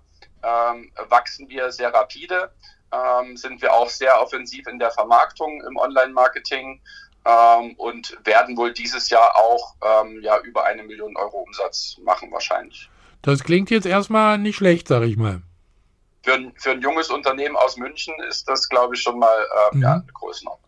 ähm, 0.48 0.92
wachsen 1.10 1.50
wir 1.50 1.72
sehr 1.72 1.94
rapide, 1.94 2.51
ähm, 2.92 3.36
sind 3.36 3.62
wir 3.62 3.74
auch 3.74 3.89
sehr 3.89 4.22
offensiv 4.22 4.68
in 4.68 4.80
der 4.80 4.92
Vermarktung 4.92 5.62
im 5.63 5.77
Online-Marketing 5.77 6.82
ähm, 7.25 7.74
und 7.77 8.18
werden 8.24 8.56
wohl 8.56 8.74
dieses 8.74 9.10
Jahr 9.10 9.36
auch 9.36 9.75
ähm, 9.84 10.22
ja, 10.22 10.39
über 10.39 10.63
eine 10.66 10.84
Million 10.84 11.16
Euro 11.18 11.39
Umsatz 11.39 11.98
machen 12.04 12.32
wahrscheinlich. 12.32 12.89
Das 13.22 13.44
klingt 13.44 13.70
jetzt 13.70 13.86
erstmal 13.86 14.38
nicht 14.38 14.56
schlecht, 14.56 14.88
sag 14.88 15.04
ich 15.04 15.18
mal. 15.18 15.42
Für 16.24 16.34
ein, 16.34 16.54
für 16.58 16.72
ein 16.72 16.82
junges 16.82 17.10
Unternehmen 17.10 17.56
aus 17.56 17.77
München 17.77 18.13
ist 18.30 18.48
das, 18.48 18.70
glaube 18.70 18.96
ich, 18.96 19.01
schon 19.01 19.20
mal 19.20 19.48
ähm, 19.72 19.77
mhm. 19.77 19.84
ja, 19.84 19.94
eine 19.94 20.13
Größenordnung. 20.13 20.66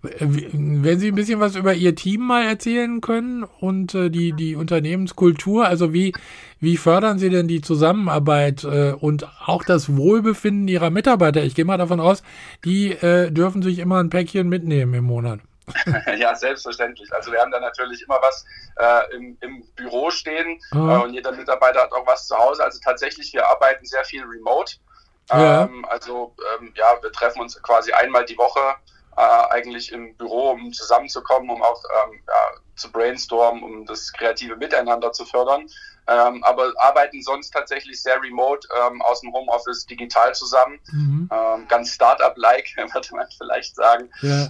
Wenn 0.00 1.00
Sie 1.00 1.08
ein 1.08 1.14
bisschen 1.16 1.40
was 1.40 1.56
über 1.56 1.74
Ihr 1.74 1.94
Team 1.94 2.20
mal 2.20 2.44
erzählen 2.44 3.00
können 3.00 3.42
und 3.42 3.94
äh, 3.94 4.10
die, 4.10 4.32
die 4.32 4.54
Unternehmenskultur, 4.54 5.66
also 5.66 5.92
wie, 5.92 6.12
wie 6.60 6.76
fördern 6.76 7.18
Sie 7.18 7.30
denn 7.30 7.48
die 7.48 7.62
Zusammenarbeit 7.62 8.62
äh, 8.62 8.92
und 8.92 9.28
auch 9.44 9.64
das 9.64 9.96
Wohlbefinden 9.96 10.68
Ihrer 10.68 10.90
Mitarbeiter? 10.90 11.42
Ich 11.42 11.56
gehe 11.56 11.64
mal 11.64 11.78
davon 11.78 11.98
aus, 11.98 12.22
die 12.64 12.92
äh, 12.92 13.32
dürfen 13.32 13.62
sich 13.62 13.80
immer 13.80 13.98
ein 13.98 14.10
Päckchen 14.10 14.48
mitnehmen 14.48 14.94
im 14.94 15.04
Monat. 15.04 15.40
ja, 16.16 16.34
selbstverständlich. 16.34 17.12
Also 17.12 17.32
wir 17.32 17.40
haben 17.40 17.50
da 17.50 17.60
natürlich 17.60 18.02
immer 18.02 18.18
was 18.22 18.44
äh, 18.76 19.16
im, 19.16 19.36
im, 19.40 19.64
Büro 19.76 20.10
stehen 20.10 20.60
mhm. 20.72 20.90
äh, 20.90 20.96
und 21.02 21.14
jeder 21.14 21.32
Mitarbeiter 21.32 21.82
hat 21.82 21.92
auch 21.92 22.06
was 22.06 22.26
zu 22.26 22.36
Hause. 22.36 22.64
Also 22.64 22.78
tatsächlich, 22.82 23.32
wir 23.32 23.46
arbeiten 23.46 23.84
sehr 23.84 24.04
viel 24.04 24.22
remote. 24.24 24.76
Ja. 25.30 25.64
Ähm, 25.64 25.84
also 25.86 26.34
ähm, 26.58 26.72
ja, 26.74 26.86
wir 27.02 27.12
treffen 27.12 27.40
uns 27.40 27.60
quasi 27.62 27.92
einmal 27.92 28.24
die 28.24 28.38
Woche 28.38 28.60
äh, 29.18 29.50
eigentlich 29.50 29.90
im 29.90 30.14
Büro, 30.16 30.50
um 30.50 30.72
zusammenzukommen, 30.72 31.50
um 31.50 31.60
auch 31.60 31.82
ähm, 32.04 32.20
ja, 32.26 32.60
zu 32.76 32.92
brainstormen, 32.92 33.62
um 33.64 33.84
das 33.84 34.12
kreative 34.12 34.56
Miteinander 34.56 35.12
zu 35.12 35.24
fördern. 35.24 35.66
Ähm, 36.06 36.42
aber 36.44 36.72
arbeiten 36.78 37.20
sonst 37.20 37.50
tatsächlich 37.50 38.00
sehr 38.00 38.22
remote 38.22 38.66
ähm, 38.80 39.02
aus 39.02 39.20
dem 39.20 39.32
Homeoffice 39.32 39.84
digital 39.86 40.34
zusammen. 40.34 40.78
Mhm. 40.92 41.28
Ähm, 41.30 41.68
ganz 41.68 41.90
Startup-like, 41.90 42.68
würde 42.76 43.08
man 43.12 43.26
vielleicht 43.36 43.74
sagen. 43.74 44.08
Ja. 44.22 44.48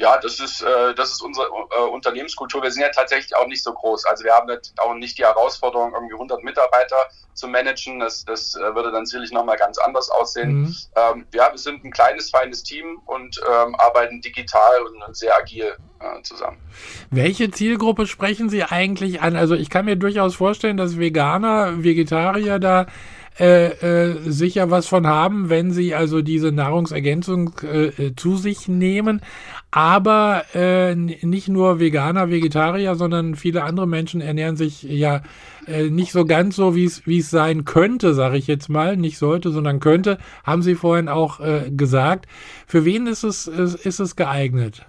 Ja, 0.00 0.16
das 0.16 0.40
ist, 0.40 0.62
äh, 0.62 0.94
das 0.94 1.12
ist 1.12 1.20
unsere 1.20 1.46
äh, 1.46 1.82
Unternehmenskultur. 1.92 2.62
Wir 2.62 2.70
sind 2.70 2.80
ja 2.80 2.88
tatsächlich 2.88 3.36
auch 3.36 3.46
nicht 3.46 3.62
so 3.62 3.70
groß. 3.70 4.06
Also 4.06 4.24
wir 4.24 4.32
haben 4.32 4.48
auch 4.78 4.94
nicht 4.94 5.18
die 5.18 5.24
Herausforderung, 5.24 5.92
irgendwie 5.92 6.14
100 6.14 6.42
Mitarbeiter 6.42 6.96
zu 7.34 7.46
managen. 7.46 8.00
Das, 8.00 8.24
das 8.24 8.56
äh, 8.56 8.74
würde 8.74 8.92
dann 8.92 9.04
sicherlich 9.04 9.30
nochmal 9.30 9.58
ganz 9.58 9.76
anders 9.76 10.08
aussehen. 10.08 10.62
Mhm. 10.62 10.76
Ähm, 10.96 11.26
ja, 11.34 11.50
wir 11.50 11.58
sind 11.58 11.84
ein 11.84 11.90
kleines, 11.90 12.30
feines 12.30 12.62
Team 12.62 12.98
und 13.04 13.38
ähm, 13.46 13.74
arbeiten 13.74 14.22
digital 14.22 14.80
und 14.80 15.14
sehr 15.14 15.36
agil 15.36 15.76
äh, 16.00 16.22
zusammen. 16.22 16.56
Welche 17.10 17.50
Zielgruppe 17.50 18.06
sprechen 18.06 18.48
Sie 18.48 18.64
eigentlich 18.64 19.20
an? 19.20 19.36
Also 19.36 19.54
ich 19.54 19.68
kann 19.68 19.84
mir 19.84 19.96
durchaus 19.96 20.34
vorstellen, 20.34 20.78
dass 20.78 20.98
Veganer, 20.98 21.84
Vegetarier 21.84 22.58
da 22.58 22.86
äh, 23.40 23.68
äh, 24.10 24.30
sicher 24.30 24.70
was 24.70 24.86
von 24.86 25.06
haben, 25.06 25.48
wenn 25.48 25.72
sie 25.72 25.94
also 25.94 26.20
diese 26.20 26.52
Nahrungsergänzung 26.52 27.52
äh, 27.62 27.86
äh 27.86 28.14
zu 28.14 28.36
sich 28.36 28.68
nehmen. 28.68 29.22
Aber 29.70 30.44
äh, 30.54 30.96
nicht 30.96 31.48
nur 31.48 31.78
Veganer, 31.78 32.28
Vegetarier, 32.28 32.96
sondern 32.96 33.36
viele 33.36 33.62
andere 33.62 33.86
Menschen 33.86 34.20
ernähren 34.20 34.56
sich 34.56 34.82
ja 34.82 35.22
äh, 35.66 35.90
nicht 35.90 36.10
so 36.10 36.24
ganz 36.24 36.56
so, 36.56 36.74
wie 36.74 36.86
es 36.86 37.30
sein 37.30 37.64
könnte, 37.64 38.14
sage 38.14 38.36
ich 38.36 38.48
jetzt 38.48 38.68
mal. 38.68 38.96
Nicht 38.96 39.18
sollte, 39.18 39.50
sondern 39.50 39.78
könnte, 39.78 40.18
haben 40.44 40.62
Sie 40.62 40.74
vorhin 40.74 41.08
auch 41.08 41.38
äh, 41.38 41.70
gesagt. 41.70 42.26
Für 42.66 42.84
wen 42.84 43.06
ist 43.06 43.22
es, 43.22 43.46
ist, 43.46 43.74
ist 43.86 44.00
es 44.00 44.16
geeignet? 44.16 44.86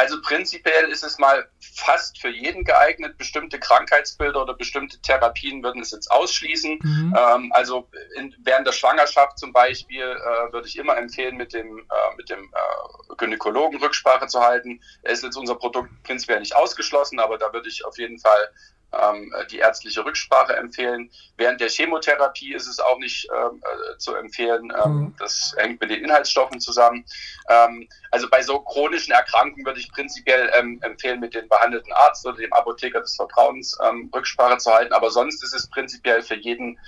Also 0.00 0.18
prinzipiell 0.22 0.88
ist 0.88 1.04
es 1.04 1.18
mal 1.18 1.46
fast 1.60 2.18
für 2.18 2.30
jeden 2.30 2.64
geeignet. 2.64 3.18
Bestimmte 3.18 3.60
Krankheitsbilder 3.60 4.40
oder 4.40 4.54
bestimmte 4.54 4.98
Therapien 5.02 5.62
würden 5.62 5.82
es 5.82 5.90
jetzt 5.90 6.10
ausschließen. 6.10 6.78
Mhm. 6.82 7.14
Ähm, 7.18 7.52
also 7.52 7.86
in, 8.16 8.34
während 8.42 8.66
der 8.66 8.72
Schwangerschaft 8.72 9.38
zum 9.38 9.52
Beispiel 9.52 10.00
äh, 10.00 10.52
würde 10.54 10.66
ich 10.66 10.78
immer 10.78 10.96
empfehlen, 10.96 11.36
mit 11.36 11.52
dem, 11.52 11.80
äh, 11.80 12.16
mit 12.16 12.30
dem 12.30 12.44
äh, 12.44 13.14
Gynäkologen 13.18 13.78
Rücksprache 13.78 14.26
zu 14.26 14.40
halten. 14.40 14.80
Er 15.02 15.12
ist 15.12 15.22
jetzt 15.22 15.36
unser 15.36 15.56
Produkt 15.56 15.90
prinzipiell 16.02 16.40
nicht 16.40 16.56
ausgeschlossen, 16.56 17.20
aber 17.20 17.36
da 17.36 17.52
würde 17.52 17.68
ich 17.68 17.84
auf 17.84 17.98
jeden 17.98 18.18
Fall 18.18 18.48
ähm, 18.92 19.32
die 19.50 19.58
ärztliche 19.58 20.04
Rücksprache 20.04 20.56
empfehlen. 20.56 21.10
Während 21.36 21.60
der 21.60 21.68
Chemotherapie 21.68 22.54
ist 22.54 22.66
es 22.66 22.80
auch 22.80 22.98
nicht 22.98 23.28
ähm, 23.34 23.62
äh, 23.62 23.98
zu 23.98 24.14
empfehlen. 24.14 24.72
Ähm, 24.84 24.92
mhm. 24.92 25.14
Das 25.18 25.54
hängt 25.56 25.80
mit 25.80 25.90
den 25.90 26.04
Inhaltsstoffen 26.04 26.60
zusammen. 26.60 27.04
Ähm, 27.48 27.88
also 28.10 28.28
bei 28.28 28.42
so 28.42 28.60
chronischen 28.60 29.12
Erkrankungen 29.12 29.64
würde 29.64 29.80
ich 29.80 29.92
prinzipiell 29.92 30.50
ähm, 30.54 30.80
empfehlen, 30.82 31.20
mit 31.20 31.34
dem 31.34 31.48
behandelten 31.48 31.92
Arzt 31.92 32.26
oder 32.26 32.36
dem 32.36 32.52
Apotheker 32.52 33.00
des 33.00 33.16
Vertrauens 33.16 33.78
ähm, 33.84 34.10
Rücksprache 34.14 34.58
zu 34.58 34.72
halten. 34.72 34.92
Aber 34.92 35.10
sonst 35.10 35.42
ist 35.44 35.54
es 35.54 35.68
prinzipiell 35.68 36.22
für 36.22 36.36
jeden 36.36 36.78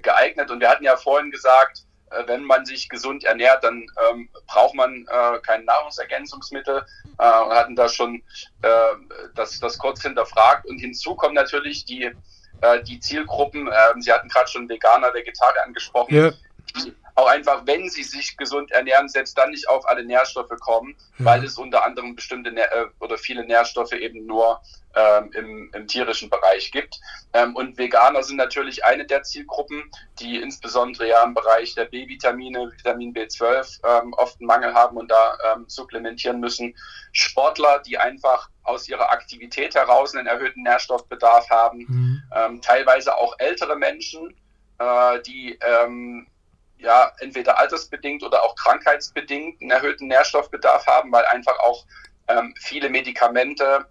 geeignet. 0.00 0.50
Und 0.50 0.60
wir 0.60 0.70
hatten 0.70 0.84
ja 0.84 0.96
vorhin 0.96 1.30
gesagt, 1.30 1.84
wenn 2.26 2.44
man 2.44 2.64
sich 2.66 2.88
gesund 2.88 3.24
ernährt, 3.24 3.64
dann 3.64 3.86
ähm, 4.10 4.28
braucht 4.46 4.74
man 4.74 5.06
äh, 5.08 5.38
kein 5.40 5.64
Nahrungsergänzungsmittel 5.64 6.84
äh, 7.18 7.42
und 7.42 7.52
hatten 7.52 7.76
da 7.76 7.88
schon 7.88 8.22
äh, 8.62 8.68
das, 9.34 9.60
das 9.60 9.78
kurz 9.78 10.02
hinterfragt. 10.02 10.66
Und 10.66 10.78
hinzu 10.78 11.14
kommen 11.14 11.34
natürlich 11.34 11.84
die, 11.84 12.04
äh, 12.60 12.82
die 12.84 13.00
Zielgruppen, 13.00 13.68
äh, 13.68 14.00
Sie 14.00 14.12
hatten 14.12 14.28
gerade 14.28 14.48
schon 14.48 14.68
Veganer, 14.68 15.12
Vegetarier 15.14 15.64
angesprochen, 15.64 16.14
ja. 16.14 16.32
die 16.76 16.94
auch 17.14 17.26
einfach, 17.26 17.62
wenn 17.66 17.88
sie 17.88 18.02
sich 18.02 18.36
gesund 18.36 18.70
ernähren, 18.70 19.08
selbst 19.08 19.36
dann 19.36 19.50
nicht 19.50 19.68
auf 19.68 19.86
alle 19.86 20.04
Nährstoffe 20.04 20.58
kommen, 20.60 20.96
ja. 21.18 21.24
weil 21.24 21.44
es 21.44 21.58
unter 21.58 21.84
anderem 21.84 22.14
bestimmte 22.16 22.50
äh, 22.50 22.86
oder 23.00 23.18
viele 23.18 23.44
Nährstoffe 23.44 23.92
eben 23.92 24.26
nur 24.26 24.60
ähm, 24.94 25.30
im, 25.32 25.70
im, 25.74 25.86
tierischen 25.86 26.30
Bereich 26.30 26.70
gibt. 26.70 27.00
Ähm, 27.32 27.56
und 27.56 27.78
Veganer 27.78 28.22
sind 28.22 28.36
natürlich 28.36 28.84
eine 28.84 29.06
der 29.06 29.22
Zielgruppen, 29.22 29.90
die 30.20 30.36
insbesondere 30.40 31.08
ja 31.08 31.22
im 31.22 31.34
Bereich 31.34 31.74
der 31.74 31.86
B-Vitamine, 31.86 32.70
Vitamin 32.72 33.14
B12 33.14 33.80
ähm, 33.84 34.12
oft 34.14 34.40
einen 34.40 34.46
Mangel 34.46 34.74
haben 34.74 34.96
und 34.96 35.10
da 35.10 35.38
ähm, 35.52 35.64
supplementieren 35.66 36.40
müssen. 36.40 36.74
Sportler, 37.12 37.80
die 37.80 37.98
einfach 37.98 38.48
aus 38.64 38.88
ihrer 38.88 39.10
Aktivität 39.10 39.74
heraus 39.74 40.14
einen 40.14 40.26
erhöhten 40.26 40.62
Nährstoffbedarf 40.62 41.48
haben. 41.50 41.78
Mhm. 41.88 42.22
Ähm, 42.34 42.60
teilweise 42.62 43.16
auch 43.16 43.34
ältere 43.38 43.76
Menschen, 43.76 44.36
äh, 44.78 45.20
die 45.22 45.58
ähm, 45.60 46.26
ja 46.82 47.12
entweder 47.20 47.58
altersbedingt 47.58 48.22
oder 48.22 48.42
auch 48.42 48.54
krankheitsbedingt 48.56 49.60
einen 49.60 49.70
erhöhten 49.70 50.08
Nährstoffbedarf 50.08 50.86
haben, 50.86 51.12
weil 51.12 51.24
einfach 51.26 51.58
auch 51.60 51.84
ähm, 52.28 52.54
viele 52.58 52.88
Medikamente 52.90 53.86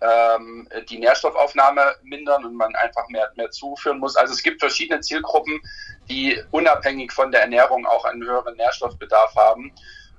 ähm, 0.00 0.68
die 0.88 0.98
Nährstoffaufnahme 0.98 1.96
mindern 2.02 2.44
und 2.44 2.54
man 2.54 2.74
einfach 2.76 3.08
mehr, 3.08 3.30
mehr 3.36 3.50
zuführen 3.50 3.98
muss. 3.98 4.16
Also 4.16 4.34
es 4.34 4.42
gibt 4.42 4.60
verschiedene 4.60 5.00
Zielgruppen, 5.00 5.60
die 6.08 6.40
unabhängig 6.50 7.12
von 7.12 7.32
der 7.32 7.42
Ernährung 7.42 7.86
auch 7.86 8.04
einen 8.04 8.22
höheren 8.22 8.56
Nährstoffbedarf 8.56 9.34
haben. 9.34 9.72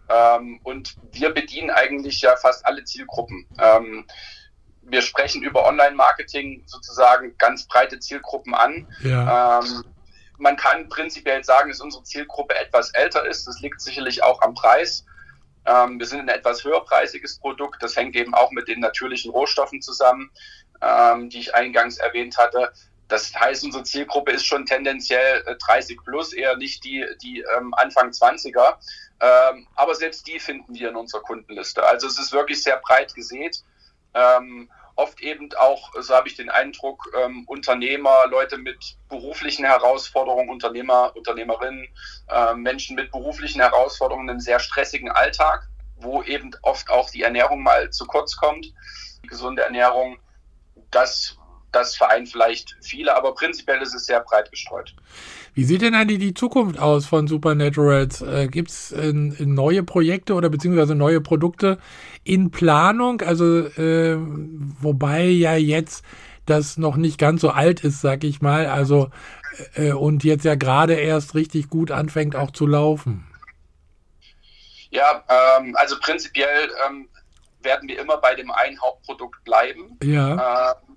Ähm, 0.10 0.60
und 0.63 0.96
wir 1.12 1.29
bedienen 1.32 1.70
eigentlich 1.70 2.22
ja 2.22 2.36
fast 2.36 2.65
alle 2.65 2.84
Zielgruppen. 2.84 3.48
Ähm, 3.60 4.06
wir 4.82 5.01
sprechen 5.01 5.44
über 5.44 5.68
Online-Marketing 5.68 6.63
sozusagen 6.65 7.38
ganz 7.38 7.68
breite 7.68 8.00
Zielgruppen 8.00 8.56
an. 8.56 8.88
Ja. 9.03 9.60
Ähm, 9.60 9.84
man 10.39 10.55
kann 10.55 10.89
prinzipiell 10.89 11.43
sagen, 11.43 11.69
dass 11.69 11.81
unsere 11.81 12.03
Zielgruppe 12.03 12.55
etwas 12.55 12.91
älter 12.91 13.25
ist. 13.25 13.46
Das 13.46 13.60
liegt 13.60 13.81
sicherlich 13.81 14.24
auch 14.24 14.41
am 14.41 14.53
Preis. 14.53 15.05
Ähm, 15.65 16.00
wir 16.00 16.05
sind 16.05 16.22
ein 16.22 16.29
etwas 16.29 16.63
höherpreisiges 16.63 17.39
Produkt. 17.39 17.84
Das 17.84 17.96
hängt 17.96 18.15
eben 18.15 18.34
auch 18.34 18.51
mit 18.51 18.67
den 18.67 18.79
natürlichen 18.79 19.31
Rohstoffen 19.31 19.81
zusammen, 19.81 20.31
ähm, 20.81 21.29
die 21.29 21.39
ich 21.39 21.53
eingangs 21.53 21.98
erwähnt 21.98 22.38
hatte. 22.38 22.72
Das 23.10 23.34
heißt, 23.36 23.63
unsere 23.65 23.84
Zielgruppe 23.84 24.31
ist 24.31 24.46
schon 24.46 24.65
tendenziell 24.65 25.43
30 25.65 25.98
äh, 25.98 26.01
plus, 26.03 26.31
eher 26.31 26.55
nicht 26.58 26.84
die, 26.84 27.05
die 27.22 27.43
ähm, 27.58 27.74
Anfang 27.74 28.12
20er. 28.12 28.77
Ähm, 29.19 29.67
aber 29.75 29.96
selbst 29.96 30.27
die 30.27 30.39
finden 30.39 30.74
wir 30.74 30.89
in 30.89 30.96
unserer 30.96 31.22
Kundenliste. 31.22 31.86
Also 31.86 32.08
es 32.08 32.17
ist 32.17 32.31
wirklich 32.31 32.63
sehr 32.63 32.77
breit 32.77 33.13
gesät. 33.13 33.63
Ähm, 34.13 34.69
oft 35.00 35.22
eben 35.22 35.50
auch, 35.58 35.94
so 36.00 36.13
habe 36.13 36.27
ich 36.27 36.36
den 36.36 36.50
Eindruck, 36.50 37.10
ähm, 37.18 37.46
Unternehmer, 37.48 38.27
Leute 38.27 38.58
mit 38.58 38.98
beruflichen 39.08 39.63
Herausforderungen, 39.63 40.50
Unternehmer, 40.50 41.13
Unternehmerinnen, 41.15 41.88
äh, 42.27 42.53
Menschen 42.53 42.98
mit 42.98 43.12
beruflichen 43.12 43.62
Herausforderungen, 43.62 44.29
einem 44.29 44.41
sehr 44.41 44.60
stressigen 44.60 45.10
Alltag, 45.10 45.68
wo 45.96 46.22
eben 46.24 46.51
oft 46.63 46.89
auch 46.89 47.10
die 47.10 47.24
Ernährung 47.24 47.63
mal 47.63 47.89
zu 47.91 48.06
kurz 48.06 48.36
kommt. 48.36 48.65
Die 49.24 49.27
gesunde 49.27 49.63
Ernährung, 49.63 50.20
das, 50.91 51.38
das 51.72 51.96
vereint 51.96 52.30
vielleicht 52.30 52.76
viele, 52.82 53.16
aber 53.16 53.34
prinzipiell 53.34 53.82
ist 53.82 53.94
es 53.94 54.05
sehr 54.05 54.22
breit 54.22 54.50
gestreut. 54.50 54.94
Wie 55.53 55.64
sieht 55.64 55.82
denn 55.82 55.96
eigentlich 55.96 56.20
die 56.20 56.34
Zukunft 56.34 56.79
aus 56.79 57.05
von 57.05 57.27
Supernaturals? 57.27 58.22
Äh, 58.22 58.48
Gibt 58.48 58.70
es 58.70 58.92
äh, 58.92 59.14
neue 59.14 59.84
Projekte 59.84 60.34
oder 60.34 60.50
beziehungsweise 60.50 60.96
neue 60.96 61.22
Produkte 61.22 61.77
in 62.24 62.51
Planung? 62.51 63.22
Also 63.22 63.66
äh, 63.66 64.18
wobei 64.79 65.25
ja 65.25 65.55
jetzt 65.55 66.03
das 66.46 66.77
noch 66.77 66.96
nicht 66.96 67.20
ganz 67.20 67.42
so 67.42 67.50
alt 67.50 67.84
ist, 67.84 68.01
sag 68.01 68.24
ich 68.24 68.42
mal. 68.42 68.68
Also 68.68 69.10
äh, 69.75 69.92
und 69.92 70.24
jetzt 70.24 70.46
ja 70.46 70.55
gerade 70.55 70.94
erst 70.94 71.36
richtig 71.36 71.70
gut 71.70 71.92
anfängt 71.92 72.36
auch 72.36 72.51
zu 72.51 72.66
laufen. 72.66 73.27
Ja, 74.92 75.24
ähm, 75.29 75.75
also 75.77 76.00
prinzipiell 76.00 76.70
ähm, 76.88 77.08
werden 77.62 77.88
wir 77.88 78.00
immer 78.00 78.18
bei 78.18 78.34
dem 78.36 78.50
einen 78.51 78.82
Hauptprodukt 78.82 79.44
bleiben. 79.44 79.98
Ja. 80.01 80.72
Ähm, 80.72 80.89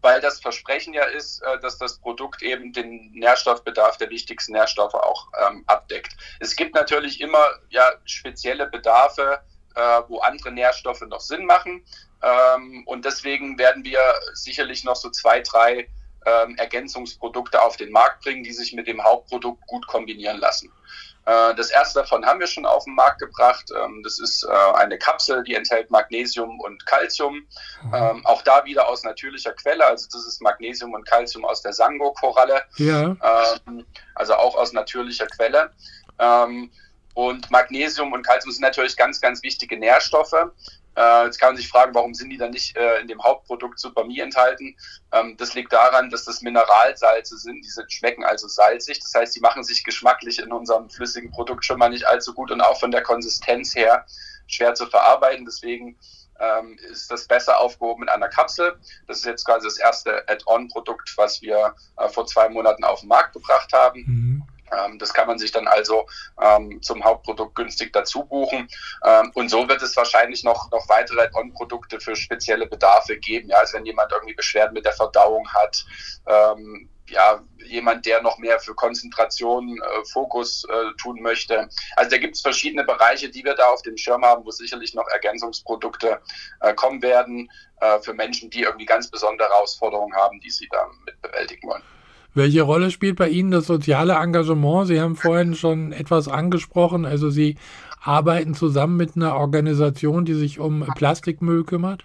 weil 0.00 0.20
das 0.20 0.40
Versprechen 0.40 0.94
ja 0.94 1.04
ist, 1.04 1.42
äh, 1.42 1.58
dass 1.60 1.78
das 1.78 1.98
Produkt 1.98 2.42
eben 2.42 2.72
den 2.72 3.10
Nährstoffbedarf 3.12 3.96
der 3.96 4.10
wichtigsten 4.10 4.52
Nährstoffe 4.52 4.94
auch 4.94 5.28
ähm, 5.46 5.64
abdeckt. 5.66 6.16
Es 6.40 6.56
gibt 6.56 6.74
natürlich 6.74 7.20
immer 7.20 7.44
ja 7.70 7.92
spezielle 8.04 8.66
Bedarfe, 8.66 9.40
äh, 9.74 10.02
wo 10.08 10.18
andere 10.20 10.52
Nährstoffe 10.52 11.02
noch 11.02 11.20
Sinn 11.20 11.46
machen. 11.46 11.84
Ähm, 12.22 12.82
und 12.86 13.04
deswegen 13.04 13.58
werden 13.58 13.84
wir 13.84 14.00
sicherlich 14.34 14.84
noch 14.84 14.96
so 14.96 15.10
zwei, 15.10 15.40
drei 15.40 15.88
ähm, 16.26 16.56
Ergänzungsprodukte 16.56 17.60
auf 17.62 17.76
den 17.76 17.92
Markt 17.92 18.24
bringen, 18.24 18.42
die 18.42 18.52
sich 18.52 18.72
mit 18.72 18.86
dem 18.86 19.02
Hauptprodukt 19.02 19.66
gut 19.66 19.86
kombinieren 19.86 20.38
lassen. 20.38 20.72
Äh, 21.28 21.54
das 21.56 21.70
erste 21.70 22.00
davon 22.00 22.24
haben 22.24 22.40
wir 22.40 22.46
schon 22.46 22.64
auf 22.64 22.84
den 22.84 22.94
Markt 22.94 23.18
gebracht. 23.20 23.70
Ähm, 23.76 24.00
das 24.02 24.18
ist 24.18 24.44
äh, 24.44 24.76
eine 24.76 24.96
Kapsel, 24.96 25.44
die 25.44 25.54
enthält 25.54 25.90
Magnesium 25.90 26.58
und 26.60 26.86
Calcium. 26.86 27.46
Mhm. 27.82 27.94
Ähm, 27.94 28.26
auch 28.26 28.40
da 28.42 28.64
wieder 28.64 28.88
aus 28.88 29.04
natürlicher 29.04 29.52
Quelle. 29.52 29.84
Also 29.84 30.06
das 30.10 30.26
ist 30.26 30.40
Magnesium 30.40 30.94
und 30.94 31.06
Calcium 31.06 31.44
aus 31.44 31.60
der 31.60 31.74
Sango-Koralle. 31.74 32.62
Ja. 32.76 33.14
Ähm, 33.66 33.84
also 34.14 34.34
auch 34.34 34.56
aus 34.56 34.72
natürlicher 34.72 35.26
Quelle. 35.26 35.70
Und 37.14 37.48
Magnesium 37.50 38.12
und 38.12 38.26
Calcium 38.26 38.50
sind 38.50 38.62
natürlich 38.62 38.96
ganz, 38.96 39.20
ganz 39.20 39.40
wichtige 39.44 39.78
Nährstoffe. 39.78 40.34
Äh, 40.98 41.26
jetzt 41.26 41.38
kann 41.38 41.50
man 41.50 41.56
sich 41.56 41.68
fragen, 41.68 41.94
warum 41.94 42.12
sind 42.12 42.30
die 42.30 42.38
dann 42.38 42.50
nicht 42.50 42.76
äh, 42.76 43.00
in 43.00 43.06
dem 43.06 43.22
Hauptprodukt 43.22 43.78
Supermie 43.78 44.18
enthalten? 44.18 44.76
Ähm, 45.12 45.36
das 45.36 45.54
liegt 45.54 45.72
daran, 45.72 46.10
dass 46.10 46.24
das 46.24 46.42
Mineralsalze 46.42 47.38
sind. 47.38 47.64
Die 47.64 47.68
sind, 47.68 47.92
schmecken 47.92 48.24
also 48.24 48.48
salzig. 48.48 48.98
Das 48.98 49.14
heißt, 49.14 49.36
die 49.36 49.40
machen 49.40 49.62
sich 49.62 49.84
geschmacklich 49.84 50.40
in 50.40 50.52
unserem 50.52 50.90
flüssigen 50.90 51.30
Produkt 51.30 51.64
schon 51.64 51.78
mal 51.78 51.88
nicht 51.88 52.08
allzu 52.08 52.34
gut 52.34 52.50
und 52.50 52.60
auch 52.60 52.80
von 52.80 52.90
der 52.90 53.02
Konsistenz 53.02 53.76
her 53.76 54.06
schwer 54.48 54.74
zu 54.74 54.86
verarbeiten. 54.86 55.44
Deswegen 55.44 55.96
ähm, 56.40 56.76
ist 56.90 57.12
das 57.12 57.28
besser 57.28 57.60
aufgehoben 57.60 58.02
in 58.02 58.08
einer 58.08 58.28
Kapsel. 58.28 58.76
Das 59.06 59.18
ist 59.18 59.26
jetzt 59.26 59.44
quasi 59.44 59.68
das 59.68 59.78
erste 59.78 60.28
Add-on-Produkt, 60.28 61.12
was 61.16 61.40
wir 61.42 61.76
äh, 61.96 62.08
vor 62.08 62.26
zwei 62.26 62.48
Monaten 62.48 62.82
auf 62.82 63.00
den 63.00 63.08
Markt 63.08 63.34
gebracht 63.34 63.72
haben. 63.72 64.04
Mhm. 64.04 64.42
Ähm, 64.72 64.98
das 64.98 65.12
kann 65.12 65.26
man 65.26 65.38
sich 65.38 65.52
dann 65.52 65.66
also 65.66 66.06
ähm, 66.40 66.80
zum 66.82 67.04
Hauptprodukt 67.04 67.54
günstig 67.54 67.92
dazu 67.92 68.24
buchen. 68.24 68.68
Ähm, 69.04 69.30
und 69.34 69.48
so 69.48 69.68
wird 69.68 69.82
es 69.82 69.96
wahrscheinlich 69.96 70.44
noch, 70.44 70.70
noch 70.70 70.88
weitere 70.88 71.28
On-Produkte 71.34 72.00
für 72.00 72.16
spezielle 72.16 72.66
Bedarfe 72.66 73.16
geben. 73.18 73.48
Ja, 73.50 73.58
also 73.58 73.76
wenn 73.76 73.86
jemand 73.86 74.12
irgendwie 74.12 74.34
Beschwerden 74.34 74.74
mit 74.74 74.84
der 74.84 74.92
Verdauung 74.92 75.48
hat, 75.52 75.84
ähm, 76.26 76.88
ja, 77.10 77.42
jemand, 77.64 78.06
der 78.06 78.22
noch 78.22 78.38
mehr 78.38 78.60
für 78.60 78.74
Konzentration, 78.74 79.78
äh, 79.80 80.04
Fokus 80.12 80.64
äh, 80.64 80.94
tun 81.00 81.20
möchte. 81.20 81.68
Also 81.96 82.10
da 82.10 82.18
gibt 82.18 82.36
es 82.36 82.42
verschiedene 82.42 82.84
Bereiche, 82.84 83.28
die 83.30 83.44
wir 83.44 83.54
da 83.54 83.66
auf 83.68 83.82
dem 83.82 83.96
Schirm 83.96 84.24
haben, 84.24 84.44
wo 84.44 84.50
sicherlich 84.50 84.94
noch 84.94 85.08
Ergänzungsprodukte 85.08 86.20
äh, 86.60 86.74
kommen 86.74 87.02
werden 87.02 87.50
äh, 87.80 87.98
für 88.00 88.14
Menschen, 88.14 88.50
die 88.50 88.62
irgendwie 88.62 88.86
ganz 88.86 89.10
besondere 89.10 89.48
Herausforderungen 89.48 90.14
haben, 90.14 90.40
die 90.40 90.50
sie 90.50 90.68
da 90.70 90.86
mit 91.04 91.20
bewältigen 91.22 91.68
wollen. 91.68 91.82
Welche 92.34 92.62
Rolle 92.62 92.90
spielt 92.90 93.16
bei 93.16 93.28
Ihnen 93.28 93.50
das 93.50 93.66
soziale 93.66 94.14
Engagement? 94.14 94.86
Sie 94.86 95.00
haben 95.00 95.16
vorhin 95.16 95.54
schon 95.54 95.92
etwas 95.92 96.28
angesprochen. 96.28 97.04
Also 97.04 97.30
Sie 97.30 97.56
arbeiten 98.00 98.54
zusammen 98.54 98.96
mit 98.96 99.16
einer 99.16 99.36
Organisation, 99.36 100.24
die 100.24 100.34
sich 100.34 100.60
um 100.60 100.86
Plastikmüll 100.94 101.64
kümmert? 101.64 102.04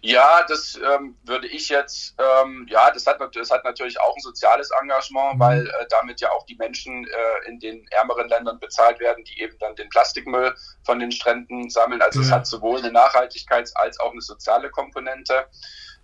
Ja, 0.00 0.44
das 0.46 0.78
ähm, 0.94 1.16
würde 1.24 1.48
ich 1.48 1.70
jetzt, 1.70 2.14
ähm, 2.18 2.66
ja, 2.70 2.90
das 2.92 3.04
hat, 3.06 3.18
das 3.34 3.50
hat 3.50 3.64
natürlich 3.64 4.00
auch 4.00 4.14
ein 4.14 4.20
soziales 4.20 4.70
Engagement, 4.80 5.34
mhm. 5.34 5.40
weil 5.40 5.66
äh, 5.66 5.86
damit 5.90 6.20
ja 6.20 6.30
auch 6.30 6.46
die 6.46 6.54
Menschen 6.54 7.04
äh, 7.04 7.48
in 7.48 7.58
den 7.58 7.84
ärmeren 7.90 8.28
Ländern 8.28 8.60
bezahlt 8.60 9.00
werden, 9.00 9.24
die 9.24 9.42
eben 9.42 9.58
dann 9.58 9.74
den 9.74 9.88
Plastikmüll 9.88 10.54
von 10.84 11.00
den 11.00 11.10
Stränden 11.10 11.68
sammeln. 11.68 12.00
Also 12.00 12.20
ja. 12.20 12.26
es 12.26 12.32
hat 12.32 12.46
sowohl 12.46 12.78
eine 12.78 12.90
Nachhaltigkeits- 12.90 13.74
als 13.74 13.98
auch 13.98 14.12
eine 14.12 14.20
soziale 14.20 14.70
Komponente. 14.70 15.46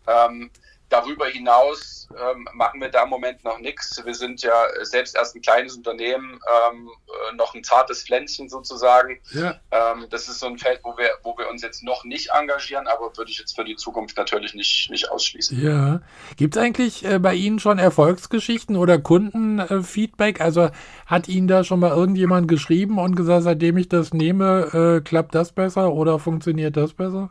Ähm, 0.09 0.51
darüber 0.89 1.27
hinaus 1.27 2.09
ähm, 2.11 2.47
machen 2.55 2.81
wir 2.81 2.89
da 2.89 3.05
im 3.05 3.11
Moment 3.11 3.45
noch 3.45 3.59
nichts. 3.59 4.01
Wir 4.05 4.15
sind 4.15 4.43
ja 4.43 4.53
selbst 4.83 5.17
erst 5.17 5.35
ein 5.35 5.43
kleines 5.43 5.77
Unternehmen, 5.77 6.39
ähm, 6.69 6.89
äh, 7.09 7.37
noch 7.37 7.55
ein 7.55 7.65
zartes 7.65 8.05
Pflänzchen 8.05 8.49
sozusagen. 8.49 9.21
Ja. 9.33 9.61
Ähm, 9.71 10.07
das 10.11 10.29
ist 10.29 10.41
so 10.41 10.47
ein 10.47 10.59
Feld, 10.59 10.81
wo 10.83 10.97
wir, 10.97 11.11
wo 11.23 11.37
wir 11.37 11.49
uns 11.49 11.63
jetzt 11.63 11.83
noch 11.83 12.05
nicht 12.05 12.31
engagieren, 12.33 12.87
aber 12.87 13.17
würde 13.17 13.31
ich 13.31 13.39
jetzt 13.39 13.57
für 13.57 13.65
die 13.65 13.77
Zukunft 13.77 14.17
natürlich 14.17 14.55
nicht, 14.55 14.91
nicht 14.91 15.11
ausschließen. 15.11 15.61
Ja. 15.61 16.01
Gibt 16.37 16.57
es 16.57 16.63
eigentlich 16.63 17.05
äh, 17.05 17.19
bei 17.19 17.35
Ihnen 17.35 17.59
schon 17.59 17.79
Erfolgsgeschichten 17.79 18.77
oder 18.77 18.99
Kundenfeedback? 18.99 20.41
also 20.41 20.71
hat 21.07 21.29
Ihnen 21.29 21.49
da 21.49 21.65
schon 21.65 21.81
mal 21.81 21.91
irgendjemand 21.91 22.49
geschrieben 22.49 22.99
und 22.99 23.17
gesagt, 23.17 23.45
seitdem 23.45 23.77
ich 23.79 23.89
das 23.89 24.13
nehme, 24.13 24.99
äh, 24.99 25.01
klappt 25.01 25.35
das 25.35 25.53
besser 25.53 25.93
oder 25.93 26.19
funktioniert 26.19 26.77
das 26.77 26.93
besser? 26.93 27.31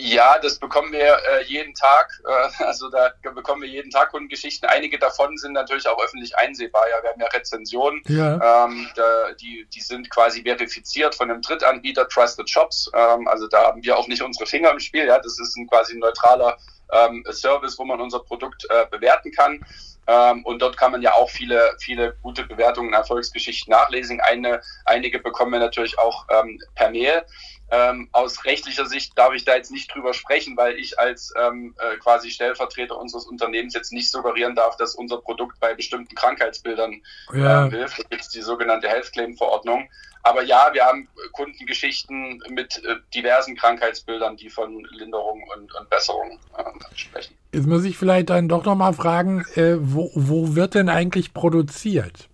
Ja, 0.00 0.38
das 0.38 0.58
bekommen 0.58 0.92
wir 0.92 1.18
äh, 1.30 1.44
jeden 1.44 1.74
Tag. 1.74 2.22
Äh, 2.26 2.64
also 2.64 2.88
da 2.88 3.12
bekommen 3.34 3.62
wir 3.62 3.68
jeden 3.68 3.90
Tag 3.90 4.10
Kundengeschichten. 4.10 4.68
Einige 4.68 4.98
davon 4.98 5.36
sind 5.36 5.52
natürlich 5.52 5.86
auch 5.86 6.02
öffentlich 6.02 6.36
einsehbar. 6.38 6.88
Ja, 6.88 7.02
wir 7.02 7.10
haben 7.10 7.20
ja 7.20 7.26
Rezensionen. 7.28 8.02
Ja. 8.08 8.64
Ähm, 8.64 8.88
da, 8.96 9.32
die, 9.34 9.66
die 9.72 9.80
sind 9.80 10.08
quasi 10.10 10.42
verifiziert 10.42 11.14
von 11.14 11.30
einem 11.30 11.42
Drittanbieter, 11.42 12.08
Trusted 12.08 12.48
Shops. 12.48 12.90
Ähm, 12.94 13.28
also 13.28 13.46
da 13.48 13.66
haben 13.66 13.82
wir 13.84 13.98
auch 13.98 14.08
nicht 14.08 14.22
unsere 14.22 14.46
Finger 14.46 14.70
im 14.70 14.80
Spiel. 14.80 15.06
Ja, 15.06 15.18
das 15.18 15.38
ist 15.38 15.56
ein 15.56 15.68
quasi 15.68 15.98
neutraler 15.98 16.56
ähm, 16.92 17.24
Service, 17.30 17.78
wo 17.78 17.84
man 17.84 18.00
unser 18.00 18.20
Produkt 18.20 18.66
äh, 18.70 18.86
bewerten 18.90 19.32
kann. 19.32 19.60
Ähm, 20.06 20.44
und 20.44 20.60
dort 20.60 20.76
kann 20.76 20.92
man 20.92 21.02
ja 21.02 21.12
auch 21.12 21.30
viele, 21.30 21.76
viele 21.78 22.16
gute 22.22 22.44
Bewertungen, 22.44 22.94
Erfolgsgeschichten 22.94 23.70
nachlesen. 23.70 24.20
Eine, 24.20 24.60
einige 24.84 25.18
bekommen 25.20 25.52
wir 25.52 25.60
natürlich 25.60 25.98
auch 25.98 26.26
ähm, 26.30 26.58
per 26.74 26.90
Mail. 26.90 27.22
Ähm, 27.70 28.08
aus 28.12 28.44
rechtlicher 28.44 28.86
Sicht 28.86 29.16
darf 29.16 29.32
ich 29.32 29.44
da 29.44 29.54
jetzt 29.54 29.70
nicht 29.70 29.94
drüber 29.94 30.12
sprechen, 30.12 30.56
weil 30.56 30.76
ich 30.76 30.98
als 30.98 31.32
ähm, 31.38 31.74
äh, 31.78 31.96
quasi 31.98 32.30
Stellvertreter 32.30 32.98
unseres 32.98 33.26
Unternehmens 33.26 33.74
jetzt 33.74 33.92
nicht 33.92 34.10
suggerieren 34.10 34.56
darf, 34.56 34.76
dass 34.76 34.94
unser 34.94 35.18
Produkt 35.18 35.60
bei 35.60 35.74
bestimmten 35.74 36.14
Krankheitsbildern 36.14 37.02
ja. 37.32 37.66
äh, 37.66 37.70
hilft. 37.70 37.98
Da 37.98 38.02
gibt 38.10 38.22
es 38.22 38.28
die 38.28 38.42
sogenannte 38.42 38.88
Health 38.88 39.12
Claim 39.12 39.36
Verordnung. 39.36 39.88
Aber 40.22 40.42
ja, 40.42 40.70
wir 40.72 40.84
haben 40.84 41.08
Kundengeschichten 41.32 42.42
mit 42.50 42.84
äh, 42.84 42.96
diversen 43.14 43.56
Krankheitsbildern, 43.56 44.36
die 44.36 44.50
von 44.50 44.84
Linderung 44.90 45.42
und, 45.54 45.74
und 45.74 45.90
Besserung 45.90 46.38
äh, 46.58 46.62
sprechen. 46.94 47.34
Jetzt 47.52 47.66
muss 47.66 47.84
ich 47.84 47.96
vielleicht 47.96 48.30
dann 48.30 48.48
doch 48.48 48.64
nochmal 48.64 48.92
fragen, 48.92 49.44
äh, 49.54 49.76
wo, 49.78 50.10
wo 50.14 50.54
wird 50.54 50.74
denn 50.74 50.88
eigentlich 50.88 51.32
produziert? 51.32 52.29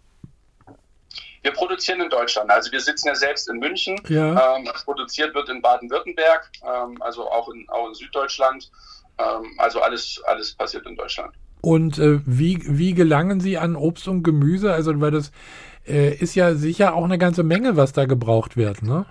Wir 1.46 1.52
produzieren 1.52 2.00
in 2.00 2.10
Deutschland. 2.10 2.50
Also 2.50 2.72
wir 2.72 2.80
sitzen 2.80 3.06
ja 3.06 3.14
selbst 3.14 3.48
in 3.48 3.60
München. 3.60 4.00
Ja. 4.08 4.56
Ähm, 4.56 4.68
produziert 4.84 5.32
wird 5.32 5.48
in 5.48 5.62
Baden-Württemberg, 5.62 6.50
ähm, 6.64 7.00
also 7.00 7.30
auch 7.30 7.48
in, 7.50 7.64
auch 7.68 7.86
in 7.86 7.94
Süddeutschland. 7.94 8.68
Ähm, 9.16 9.52
also 9.56 9.80
alles, 9.80 10.20
alles 10.26 10.54
passiert 10.54 10.84
in 10.86 10.96
Deutschland. 10.96 11.36
Und 11.60 12.00
äh, 12.00 12.18
wie, 12.26 12.60
wie 12.66 12.94
gelangen 12.94 13.38
Sie 13.38 13.58
an 13.58 13.76
Obst 13.76 14.08
und 14.08 14.24
Gemüse? 14.24 14.72
Also, 14.72 15.00
weil 15.00 15.12
das 15.12 15.30
äh, 15.86 16.16
ist 16.16 16.34
ja 16.34 16.56
sicher 16.56 16.96
auch 16.96 17.04
eine 17.04 17.16
ganze 17.16 17.44
Menge, 17.44 17.76
was 17.76 17.92
da 17.92 18.06
gebraucht 18.06 18.56
wird, 18.56 18.82
ne? 18.82 19.06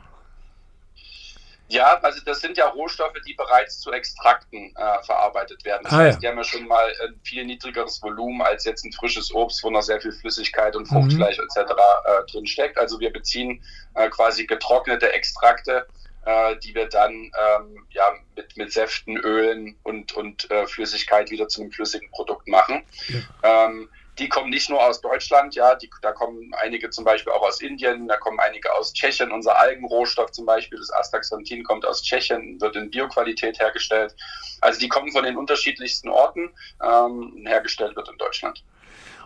Ja, 1.68 2.00
also 2.02 2.22
das 2.24 2.42
sind 2.42 2.58
ja 2.58 2.68
Rohstoffe, 2.68 3.16
die 3.28 3.34
bereits 3.34 3.80
zu 3.80 3.92
Extrakten 3.92 4.72
äh, 4.76 5.04
verarbeitet 5.04 5.66
werden. 5.66 5.82
Das 5.84 5.94
ah, 5.94 5.98
heißt, 5.98 6.16
ja. 6.16 6.20
die 6.20 6.28
haben 6.28 6.38
ja 6.38 6.44
schon 6.44 6.68
mal 6.68 6.94
ein 7.04 7.20
viel 7.24 7.44
niedrigeres 7.44 8.02
Volumen 8.04 8.42
als 8.42 8.66
jetzt 8.66 8.86
ein 8.86 8.92
frisches 8.92 9.34
Obst, 9.34 9.64
wo 9.64 9.72
noch 9.72 9.82
sehr 9.82 10.00
viel 10.00 10.12
Flüssigkeit 10.12 10.76
und 10.76 10.86
Fruchtfleisch 10.86 11.40
mhm. 11.40 11.46
etc. 11.46 11.72
Äh, 11.72 12.32
drin 12.32 12.46
steckt. 12.46 12.78
Also 12.78 13.00
wir 13.00 13.12
beziehen 13.12 13.64
äh, 13.96 14.10
quasi 14.10 14.46
getrocknete 14.46 15.12
Extrakte, 15.12 15.88
äh, 16.26 16.56
die 16.58 16.76
wir 16.76 16.88
dann 16.88 17.12
ähm, 17.14 17.88
ja, 17.90 18.14
mit, 18.36 18.56
mit 18.58 18.72
Säften, 18.72 19.18
Ölen 19.18 19.76
und, 19.82 20.14
und 20.14 20.50
äh, 20.52 20.68
Flüssigkeit 20.68 21.32
wieder 21.32 21.48
zu 21.48 21.62
einem 21.62 21.72
flüssigen 21.72 22.12
Produkt 22.12 22.48
machen. 22.48 22.84
Ja. 23.08 23.66
Ähm, 23.66 23.90
die 24.18 24.30
kommen 24.30 24.50
nicht 24.50 24.70
nur 24.70 24.82
aus 24.82 25.02
Deutschland, 25.02 25.56
ja, 25.56 25.76
die, 25.76 25.90
da 26.02 26.12
kommen 26.12 26.52
einige 26.62 26.90
zum 26.90 27.04
Beispiel 27.04 27.34
auch 27.34 27.42
aus 27.42 27.62
Indien, 27.62 28.08
da 28.08 28.18
kommen 28.18 28.40
einige 28.40 28.74
aus 28.74 28.94
Tschechien. 28.94 29.32
Unser 29.32 29.60
Algenrohstoff 29.60 30.32
zum 30.32 30.46
Beispiel, 30.46 30.80
das 30.80 30.92
Astaxanthin, 30.92 31.64
kommt 31.64 31.86
aus 31.86 32.02
Tschechien, 32.02 32.60
wird 32.62 32.76
in 32.76 32.90
Bioqualität 32.90 33.60
hergestellt. 33.60 34.16
Also 34.62 34.80
die 34.80 34.88
kommen 34.88 35.12
von 35.12 35.24
den 35.24 35.36
unterschiedlichsten 35.36 36.10
Orten, 36.10 36.50
ähm, 36.82 37.46
hergestellt 37.46 37.96
wird 37.96 38.10
in 38.10 38.18
Deutschland. 38.18 38.64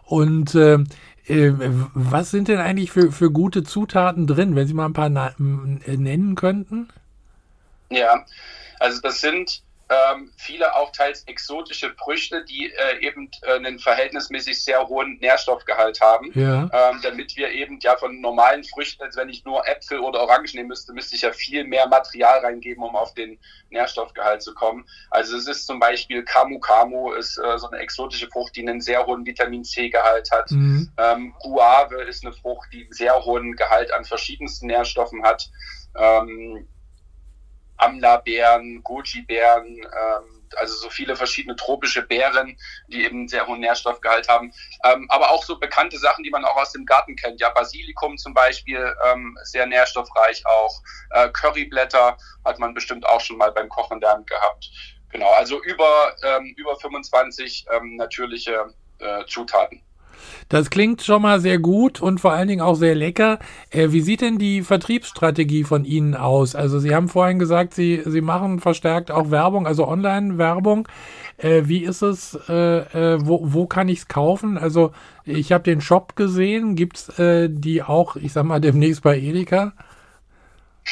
Und 0.05 0.55
äh, 0.55 0.79
äh, 1.27 1.53
was 1.93 2.31
sind 2.31 2.47
denn 2.47 2.59
eigentlich 2.59 2.91
für, 2.91 3.11
für 3.11 3.31
gute 3.31 3.63
Zutaten 3.63 4.25
drin, 4.25 4.55
wenn 4.55 4.65
Sie 4.65 4.73
mal 4.73 4.85
ein 4.85 4.93
paar 4.93 5.09
nennen 5.09 6.35
könnten? 6.35 6.89
Ja, 7.91 8.25
also 8.79 9.01
das 9.01 9.21
sind 9.21 9.61
ähm, 9.89 10.31
viele 10.37 10.75
auch 10.75 10.91
teils 10.91 11.23
exotische 11.23 11.93
Früchte, 11.95 12.45
die 12.45 12.71
äh, 12.71 13.05
eben 13.05 13.29
äh, 13.41 13.53
einen 13.53 13.79
verhältnismäßig 13.79 14.63
sehr 14.63 14.87
hohen 14.87 15.17
Nährstoffgehalt 15.19 15.99
haben, 15.99 16.31
ja. 16.35 16.69
ähm, 16.71 16.99
damit 17.01 17.35
wir 17.35 17.51
eben 17.51 17.79
ja 17.81 17.97
von 17.97 18.21
normalen 18.21 18.63
Früchten, 18.63 19.01
als 19.01 19.15
wenn 19.15 19.29
ich 19.29 19.45
nur 19.45 19.67
Äpfel 19.67 19.99
oder 19.99 20.21
Orangen 20.21 20.49
nehmen 20.53 20.67
müsste, 20.67 20.93
müsste 20.93 21.15
ich 21.15 21.23
ja 21.23 21.31
viel 21.31 21.63
mehr 21.63 21.87
Material 21.87 22.39
reingeben, 22.39 22.83
um 22.83 22.95
auf 22.95 23.15
den 23.15 23.39
Nährstoffgehalt 23.71 24.43
zu 24.43 24.53
kommen. 24.53 24.85
Also 25.09 25.35
es 25.35 25.47
ist 25.47 25.65
zum 25.65 25.79
Beispiel 25.79 26.23
Camu 26.23 26.59
Camu, 26.59 27.13
ist 27.13 27.37
äh, 27.39 27.57
so 27.57 27.67
eine 27.67 27.81
exotische 27.81 28.27
Frucht, 28.27 28.55
die 28.55 28.61
einen 28.61 28.81
sehr 28.81 29.05
hohen 29.07 29.25
Vitamin 29.25 29.63
C-Gehalt 29.63 30.29
hat. 30.31 30.51
Mhm. 30.51 30.91
Ähm, 30.97 31.33
Guave 31.39 32.03
ist 32.03 32.23
eine 32.23 32.33
Frucht, 32.33 32.69
die 32.71 32.83
einen 32.83 32.93
sehr 32.93 33.25
hohen 33.25 33.55
Gehalt 33.55 33.91
an 33.91 34.05
verschiedensten 34.05 34.67
Nährstoffen 34.67 35.23
hat. 35.23 35.49
Ähm, 35.97 36.67
Amla-Beeren, 37.79 38.83
Goji-Beeren, 38.83 39.77
ähm, 39.77 40.39
also 40.57 40.75
so 40.75 40.89
viele 40.89 41.15
verschiedene 41.15 41.55
tropische 41.55 42.01
Beeren, 42.01 42.57
die 42.87 43.03
eben 43.03 43.27
sehr 43.27 43.47
hohen 43.47 43.59
Nährstoffgehalt 43.59 44.27
haben. 44.27 44.51
Ähm, 44.83 45.05
aber 45.09 45.31
auch 45.31 45.43
so 45.43 45.59
bekannte 45.59 45.97
Sachen, 45.97 46.23
die 46.23 46.29
man 46.29 46.45
auch 46.45 46.57
aus 46.57 46.71
dem 46.71 46.85
Garten 46.85 47.15
kennt. 47.15 47.39
Ja, 47.39 47.49
Basilikum 47.49 48.17
zum 48.17 48.33
Beispiel, 48.33 48.95
ähm, 49.05 49.37
sehr 49.43 49.65
nährstoffreich 49.65 50.45
auch. 50.45 50.81
Äh, 51.11 51.29
Curryblätter 51.29 52.17
hat 52.45 52.59
man 52.59 52.73
bestimmt 52.73 53.05
auch 53.05 53.21
schon 53.21 53.37
mal 53.37 53.51
beim 53.51 53.69
Kochen 53.69 53.99
lernen 54.01 54.25
gehabt. 54.25 54.69
Genau, 55.11 55.29
also 55.31 55.61
über, 55.63 56.15
ähm, 56.23 56.53
über 56.57 56.75
25 56.75 57.65
ähm, 57.71 57.95
natürliche 57.95 58.73
äh, 58.99 59.25
Zutaten. 59.25 59.81
Das 60.49 60.69
klingt 60.69 61.01
schon 61.01 61.21
mal 61.21 61.39
sehr 61.39 61.59
gut 61.59 62.01
und 62.01 62.19
vor 62.19 62.33
allen 62.33 62.47
Dingen 62.47 62.61
auch 62.61 62.75
sehr 62.75 62.95
lecker. 62.95 63.39
Äh, 63.69 63.91
wie 63.91 64.01
sieht 64.01 64.21
denn 64.21 64.37
die 64.37 64.61
Vertriebsstrategie 64.61 65.63
von 65.63 65.85
Ihnen 65.85 66.15
aus? 66.15 66.55
Also 66.55 66.79
Sie 66.79 66.93
haben 66.93 67.09
vorhin 67.09 67.39
gesagt, 67.39 67.73
Sie, 67.73 68.01
Sie 68.05 68.21
machen 68.21 68.59
verstärkt 68.59 69.11
auch 69.11 69.31
Werbung, 69.31 69.67
also 69.67 69.87
Online-Werbung. 69.87 70.87
Äh, 71.37 71.63
wie 71.65 71.83
ist 71.83 72.01
es, 72.01 72.37
äh, 72.49 73.13
äh 73.13 73.19
wo, 73.21 73.41
wo 73.43 73.65
kann 73.65 73.89
ich 73.89 73.99
es 73.99 74.07
kaufen? 74.07 74.57
Also 74.57 74.91
ich 75.25 75.51
habe 75.51 75.63
den 75.63 75.81
Shop 75.81 76.15
gesehen. 76.15 76.75
Gibt 76.75 76.97
es 76.97 77.19
äh, 77.19 77.49
die 77.49 77.83
auch, 77.83 78.15
ich 78.15 78.33
sag 78.33 78.43
mal, 78.45 78.59
demnächst 78.59 79.03
bei 79.03 79.17
Edeka? 79.17 79.73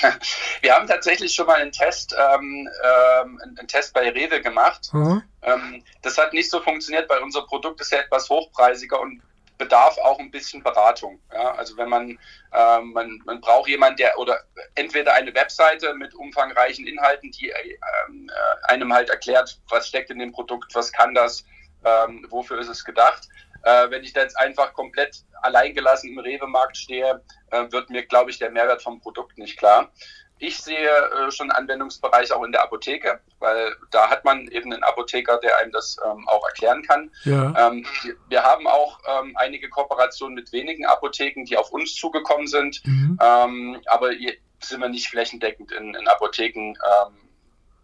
Wir 0.61 0.75
haben 0.75 0.87
tatsächlich 0.87 1.33
schon 1.33 1.47
mal 1.47 1.61
einen 1.61 1.71
Test, 1.71 2.15
ähm, 2.17 2.69
ähm, 2.83 3.41
einen 3.57 3.67
Test 3.67 3.93
bei 3.93 4.09
Rewe 4.09 4.41
gemacht. 4.41 4.89
Mhm. 4.93 5.23
Ähm, 5.41 5.83
das 6.01 6.17
hat 6.17 6.33
nicht 6.33 6.49
so 6.49 6.61
funktioniert, 6.61 7.09
weil 7.09 7.19
unser 7.19 7.43
Produkt 7.43 7.81
ist 7.81 7.91
ja 7.91 7.99
etwas 7.99 8.29
hochpreisiger 8.29 8.99
und 8.99 9.21
bedarf 9.57 9.97
auch 9.97 10.19
ein 10.19 10.31
bisschen 10.31 10.63
Beratung. 10.63 11.19
Ja? 11.33 11.55
Also 11.55 11.77
wenn 11.77 11.89
man, 11.89 12.19
ähm, 12.53 12.91
man, 12.93 13.21
man 13.25 13.41
braucht 13.41 13.67
jemanden, 13.67 13.97
der 13.97 14.17
oder 14.17 14.39
entweder 14.75 15.13
eine 15.13 15.33
Webseite 15.33 15.93
mit 15.95 16.13
umfangreichen 16.13 16.87
Inhalten, 16.87 17.31
die 17.31 17.49
ähm, 17.49 18.29
äh, 18.29 18.71
einem 18.71 18.93
halt 18.93 19.09
erklärt, 19.09 19.59
was 19.69 19.87
steckt 19.87 20.09
in 20.09 20.19
dem 20.19 20.31
Produkt, 20.31 20.73
was 20.75 20.91
kann 20.91 21.13
das, 21.13 21.43
ähm, 21.83 22.25
wofür 22.29 22.59
ist 22.59 22.69
es 22.69 22.83
gedacht. 22.83 23.27
Äh, 23.67 23.91
wenn 23.91 24.03
ich 24.03 24.13
da 24.13 24.21
jetzt 24.21 24.39
einfach 24.39 24.73
komplett 24.73 25.23
alleingelassen 25.41 26.09
im 26.09 26.19
Rewe-Markt 26.19 26.77
stehe, 26.77 27.21
äh, 27.51 27.65
wird 27.69 27.89
mir, 27.89 28.05
glaube 28.05 28.31
ich, 28.31 28.39
der 28.39 28.49
Mehrwert 28.49 28.81
vom 28.81 29.01
Produkt 29.01 29.37
nicht 29.37 29.57
klar. 29.57 29.91
Ich 30.39 30.59
sehe 30.59 30.87
äh, 30.87 31.31
schon 31.31 31.51
Anwendungsbereich 31.51 32.31
auch 32.31 32.43
in 32.43 32.53
der 32.53 32.63
Apotheke, 32.63 33.19
weil 33.39 33.75
da 33.91 34.09
hat 34.09 34.23
man 34.23 34.47
eben 34.47 34.71
einen 34.71 34.83
Apotheker, 34.83 35.39
der 35.39 35.57
einem 35.57 35.71
das 35.73 35.97
ähm, 36.05 36.25
auch 36.29 36.45
erklären 36.45 36.81
kann. 36.83 37.11
Ja. 37.25 37.67
Ähm, 37.67 37.85
wir, 38.29 38.43
haben 38.43 38.67
auch 38.67 38.99
ähm, 39.05 39.35
einige 39.35 39.67
Kooperationen 39.67 40.35
mit 40.35 40.53
wenigen 40.53 40.85
Apotheken, 40.85 41.43
die 41.43 41.57
auf 41.57 41.71
uns 41.71 41.95
zugekommen 41.95 42.47
sind, 42.47 42.85
mhm. 42.85 43.19
Ähm, 43.21 43.81
aber 43.87 44.11
hier 44.11 44.35
sind 44.63 44.79
wir 44.79 44.89
nicht 44.89 45.09
flächendeckend 45.09 45.71
in, 45.73 45.93
in 45.93 46.07
Apotheken 46.07 46.73
ähm, 46.73 47.29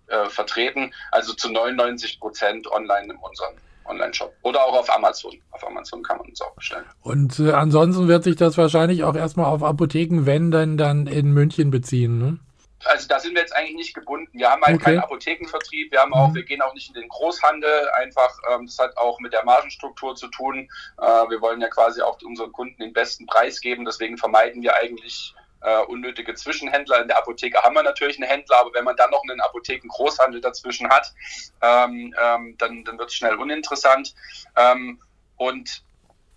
äh, 0.08 0.30
vertreten, 0.30 0.94
also 1.12 1.34
zu 1.34 1.52
99 1.52 2.20
Prozent 2.20 2.68
online 2.72 3.14
in 3.14 3.18
unserem 3.18 3.56
Online-Shop. 3.86 4.34
Oder 4.42 4.64
auch 4.64 4.78
auf 4.78 4.96
Amazon. 4.96 5.34
Auf 5.52 5.66
Amazon 5.66 6.04
kann 6.04 6.18
man 6.18 6.28
uns 6.28 6.42
auch 6.42 6.54
bestellen. 6.56 6.86
Und 7.02 7.40
äh, 7.40 7.52
ansonsten 7.52 8.08
wird 8.08 8.24
sich 8.24 8.36
das 8.36 8.58
wahrscheinlich 8.58 9.04
auch 9.04 9.16
erstmal 9.16 9.48
auf 9.48 9.64
Apotheken, 9.64 10.26
wenn 10.26 10.52
dann, 10.52 10.78
dann 10.78 11.08
in 11.08 11.32
München 11.32 11.72
beziehen, 11.72 12.18
ne? 12.18 12.40
Also 12.86 13.08
da 13.08 13.20
sind 13.20 13.34
wir 13.34 13.42
jetzt 13.42 13.56
eigentlich 13.56 13.76
nicht 13.76 13.94
gebunden. 13.94 14.38
Wir 14.38 14.50
haben 14.50 14.62
halt 14.62 14.76
okay. 14.76 14.84
keinen 14.84 15.00
Apothekenvertrieb, 15.00 15.92
wir 15.92 16.02
haben 16.02 16.14
auch, 16.14 16.30
mhm. 16.30 16.36
wir 16.36 16.44
gehen 16.44 16.62
auch 16.62 16.74
nicht 16.74 16.90
in 16.90 16.96
den 16.96 17.08
Großhandel, 17.08 17.90
einfach, 17.96 18.38
ähm, 18.52 18.66
das 18.66 18.78
hat 18.78 18.98
auch 18.98 19.20
mit 19.20 19.32
der 19.32 19.46
Margenstruktur 19.46 20.16
zu 20.16 20.28
tun. 20.28 20.68
Äh, 21.00 21.06
wir 21.06 21.42
wollen 21.42 21.62
ja 21.62 21.70
quasi 21.70 22.02
auch 22.02 22.22
unseren 22.24 22.52
Kunden 22.52 22.82
den 22.82 22.94
besten 22.94 23.26
Preis 23.26 23.62
geben, 23.62 23.86
deswegen 23.86 24.18
vermeiden 24.18 24.62
wir 24.62 24.76
eigentlich 24.76 25.34
äh, 25.64 25.82
unnötige 25.84 26.34
Zwischenhändler. 26.36 27.02
In 27.02 27.08
der 27.08 27.18
Apotheke 27.18 27.62
haben 27.62 27.76
wir 27.76 27.84
natürlich 27.84 28.18
einen 28.18 28.30
Händler, 28.30 28.58
aber 28.60 28.74
wenn 28.74 28.84
man 28.84 28.96
dann 28.96 29.12
noch 29.12 29.24
einen 29.24 29.42
Apotheken-Großhandel 29.42 30.42
dazwischen 30.42 30.90
hat, 30.90 31.14
ähm, 31.62 32.14
ähm, 32.22 32.56
dann, 32.58 32.84
dann 32.84 32.98
wird 33.00 33.10
es 33.10 33.16
schnell 33.16 33.36
uninteressant. 33.36 34.14
Ähm, 34.56 35.02
und 35.38 35.84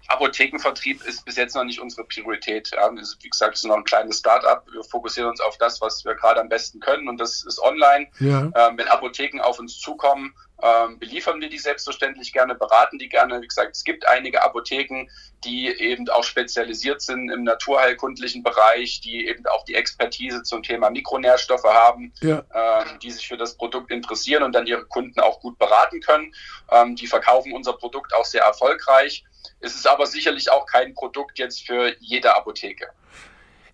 Apothekenvertrieb 0.09 1.05
ist 1.05 1.25
bis 1.25 1.37
jetzt 1.37 1.57
noch 1.57 1.65
nicht 1.65 1.81
unsere 1.81 2.05
Priorität. 2.05 2.71
Ja. 2.73 2.91
Wie 2.93 3.29
gesagt, 3.29 3.55
es 3.55 3.61
ist 3.61 3.67
noch 3.67 3.77
ein 3.77 3.85
kleines 3.85 4.21
Start-up. 4.21 4.67
Wir 4.71 4.85
fokussieren 4.85 5.31
uns 5.31 5.41
auf 5.41 5.59
das, 5.59 5.81
was 5.81 6.05
wir 6.05 6.15
gerade 6.15 6.41
am 6.41 6.49
besten 6.49 6.81
können 6.81 7.09
und 7.09 7.19
das 7.19 7.45
ist 7.45 7.61
online. 7.61 8.09
Ja. 8.21 8.43
Ähm, 8.55 8.79
wenn 8.79 8.89
Apotheken 8.89 9.41
auf 9.41 9.59
uns 9.59 9.79
zukommen, 9.79 10.35
ähm, 10.63 10.99
beliefern 10.99 11.41
wir 11.41 11.49
die 11.49 11.59
selbstverständlich 11.59 12.33
gerne, 12.33 12.55
beraten 12.55 12.99
die 12.99 13.09
gerne. 13.09 13.41
Wie 13.43 13.47
gesagt, 13.47 13.77
es 13.77 13.85
gibt 13.85 14.07
einige 14.09 14.43
Apotheken, 14.43 15.09
die 15.45 15.69
eben 15.69 16.09
auch 16.09 16.25
spezialisiert 16.25 17.03
sind 17.03 17.31
im 17.31 17.45
naturheilkundlichen 17.45 18.43
Bereich, 18.43 19.01
die 19.01 19.27
eben 19.27 19.47
auch 19.47 19.65
die 19.65 19.75
Expertise 19.75 20.43
zum 20.43 20.63
Thema 20.63 20.91
Mikronährstoffe 20.91 21.65
haben, 21.65 22.13
ja. 22.23 22.43
ähm, 22.55 22.99
die 23.01 23.11
sich 23.11 23.29
für 23.29 23.37
das 23.37 23.57
Produkt 23.57 23.91
interessieren 23.91 24.43
und 24.43 24.53
dann 24.53 24.67
ihre 24.67 24.87
Kunden 24.87 25.21
auch 25.21 25.41
gut 25.41 25.59
beraten 25.59 26.01
können. 26.01 26.35
Ähm, 26.71 26.97
die 26.97 27.07
verkaufen 27.07 27.53
unser 27.53 27.75
Produkt 27.75 28.15
auch 28.15 28.25
sehr 28.25 28.43
erfolgreich. 28.43 29.25
Es 29.61 29.75
ist 29.75 29.87
aber 29.87 30.07
sicherlich 30.07 30.51
auch 30.51 30.67
kein 30.67 30.95
Produkt 30.95 31.39
jetzt 31.39 31.67
für 31.67 31.95
jede 32.01 32.35
Apotheke. 32.35 32.89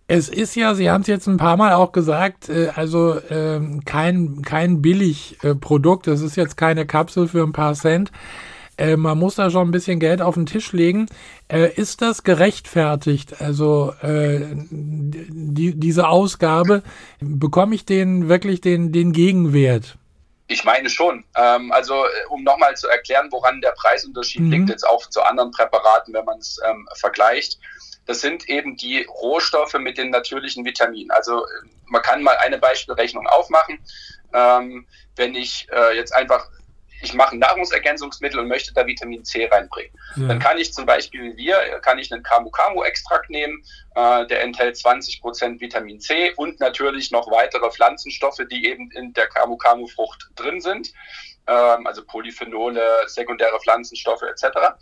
Es 0.09 0.29
ist 0.29 0.57
ja, 0.57 0.75
Sie 0.75 0.91
haben 0.91 1.03
es 1.03 1.07
jetzt 1.07 1.27
ein 1.27 1.37
paar 1.37 1.57
Mal 1.57 1.75
auch 1.75 1.93
gesagt, 1.93 2.49
äh, 2.49 2.71
also 2.75 3.21
ähm, 3.31 3.85
kein, 3.85 4.43
kein 4.43 4.83
Billigprodukt. 4.83 6.07
Es 6.07 6.21
ist 6.21 6.37
jetzt 6.37 6.57
keine 6.57 6.87
Kapsel 6.87 7.29
für 7.29 7.43
ein 7.43 7.53
paar 7.53 7.75
Cent. 7.75 8.11
Äh, 8.77 8.97
man 8.97 9.19
muss 9.19 9.37
da 9.37 9.51
schon 9.51 9.69
ein 9.69 9.71
bisschen 9.71 10.01
Geld 10.01 10.21
auf 10.21 10.35
den 10.35 10.47
Tisch 10.47 10.73
legen. 10.73 11.07
Äh, 11.49 11.73
ist 11.75 12.03
das 12.03 12.25
gerechtfertigt? 12.25 13.41
Also 13.41 13.95
die, 14.03 15.75
diese 15.77 16.09
Ausgabe, 16.09 16.83
bekomme 17.21 17.75
ich 17.75 17.85
den 17.85 18.29
wirklich 18.29 18.61
den, 18.61 18.93
den 18.93 19.13
Gegenwert? 19.13 19.97
Ich 20.49 20.65
meine 20.65 20.91
schon. 20.91 21.25
Ähm, 21.37 21.73
also 21.73 21.95
um 22.29 22.43
nochmal 22.45 22.77
zu 22.77 22.89
erklären, 22.89 23.29
woran 23.31 23.61
der 23.61 23.73
Preisunterschied 23.73 24.43
mhm. 24.43 24.51
liegt, 24.51 24.69
jetzt 24.69 24.87
auch 24.87 25.09
zu 25.09 25.23
anderen 25.23 25.51
Präparaten, 25.51 26.13
wenn 26.13 26.25
man 26.25 26.39
es 26.39 26.59
ähm, 26.69 26.87
vergleicht 26.95 27.59
das 28.07 28.21
sind 28.21 28.49
eben 28.49 28.77
die 28.77 29.05
Rohstoffe 29.05 29.75
mit 29.75 29.99
den 29.99 30.11
natürlichen 30.11 30.65
Vitaminen. 30.65 31.11
Also 31.11 31.47
man 31.87 32.03
kann 32.03 32.23
mal 32.23 32.37
eine 32.39 32.59
Beispielrechnung 32.59 33.27
aufmachen. 33.27 33.79
Ähm, 34.35 34.87
wenn 35.17 35.35
ich 35.35 35.69
äh, 35.71 35.95
jetzt 35.97 36.15
einfach, 36.15 36.49
ich 37.03 37.15
mache 37.15 37.37
ein 37.37 37.39
Nahrungsergänzungsmittel 37.39 38.41
und 38.41 38.49
möchte 38.49 38.73
da 38.73 38.87
Vitamin 38.87 39.25
C 39.25 39.47
reinbringen, 39.47 39.93
ja. 40.17 40.29
dann 40.29 40.39
kann 40.39 40.59
ich 40.59 40.73
zum 40.73 40.87
Beispiel 40.87 41.33
wie 41.33 41.37
wir, 41.37 41.57
kann 41.81 41.99
ich 41.99 42.13
einen 42.13 42.23
Camu-Camu-Extrakt 42.23 43.29
nehmen, 43.29 43.63
äh, 43.95 44.27
der 44.27 44.43
enthält 44.43 44.77
20 44.77 45.21
Prozent 45.21 45.61
Vitamin 45.61 46.01
C 46.01 46.33
und 46.37 46.61
natürlich 46.61 47.11
noch 47.11 47.31
weitere 47.31 47.71
Pflanzenstoffe, 47.71 48.41
die 48.51 48.67
eben 48.67 48.91
in 48.93 49.13
der 49.13 49.29
Camu-Camu-Frucht 49.29 50.31
drin 50.35 50.61
sind, 50.61 50.93
ähm, 51.47 51.87
also 51.87 52.05
Polyphenole, 52.05 53.05
sekundäre 53.07 53.61
Pflanzenstoffe 53.61 54.23
etc. 54.23 54.75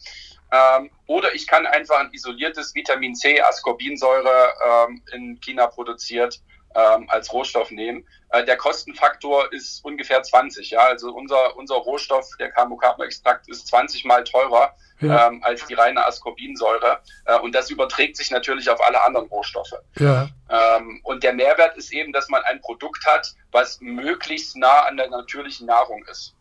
Ähm, 0.52 0.90
oder 1.06 1.34
ich 1.34 1.46
kann 1.46 1.66
einfach 1.66 1.98
ein 1.98 2.12
isoliertes 2.12 2.74
Vitamin 2.74 3.14
C, 3.14 3.40
Ascorbinsäure 3.40 4.54
ähm, 4.64 5.02
in 5.12 5.40
China 5.40 5.66
produziert, 5.66 6.40
ähm, 6.74 7.06
als 7.08 7.32
Rohstoff 7.32 7.70
nehmen. 7.70 8.04
Äh, 8.30 8.44
der 8.44 8.56
Kostenfaktor 8.56 9.52
ist 9.52 9.84
ungefähr 9.84 10.22
20. 10.22 10.70
Ja? 10.70 10.80
Also 10.80 11.12
unser, 11.12 11.56
unser 11.56 11.76
Rohstoff, 11.76 12.28
der 12.38 12.52
Camu-Camu-Extrakt, 12.52 13.48
ist 13.48 13.66
20 13.68 14.04
mal 14.04 14.24
teurer 14.24 14.74
ja. 15.00 15.28
ähm, 15.28 15.42
als 15.42 15.66
die 15.66 15.74
reine 15.74 16.04
Ascorbinsäure. 16.06 17.00
Äh, 17.24 17.38
und 17.38 17.54
das 17.54 17.70
überträgt 17.70 18.16
sich 18.16 18.30
natürlich 18.30 18.70
auf 18.70 18.80
alle 18.86 19.02
anderen 19.02 19.26
Rohstoffe. 19.26 19.74
Ja. 19.98 20.28
Ähm, 20.48 21.00
und 21.04 21.24
der 21.24 21.32
Mehrwert 21.32 21.76
ist 21.76 21.92
eben, 21.92 22.12
dass 22.12 22.28
man 22.28 22.42
ein 22.44 22.60
Produkt 22.60 23.04
hat, 23.06 23.34
was 23.50 23.80
möglichst 23.80 24.56
nah 24.56 24.82
an 24.82 24.96
der 24.96 25.10
natürlichen 25.10 25.66
Nahrung 25.66 26.04
ist. 26.06 26.34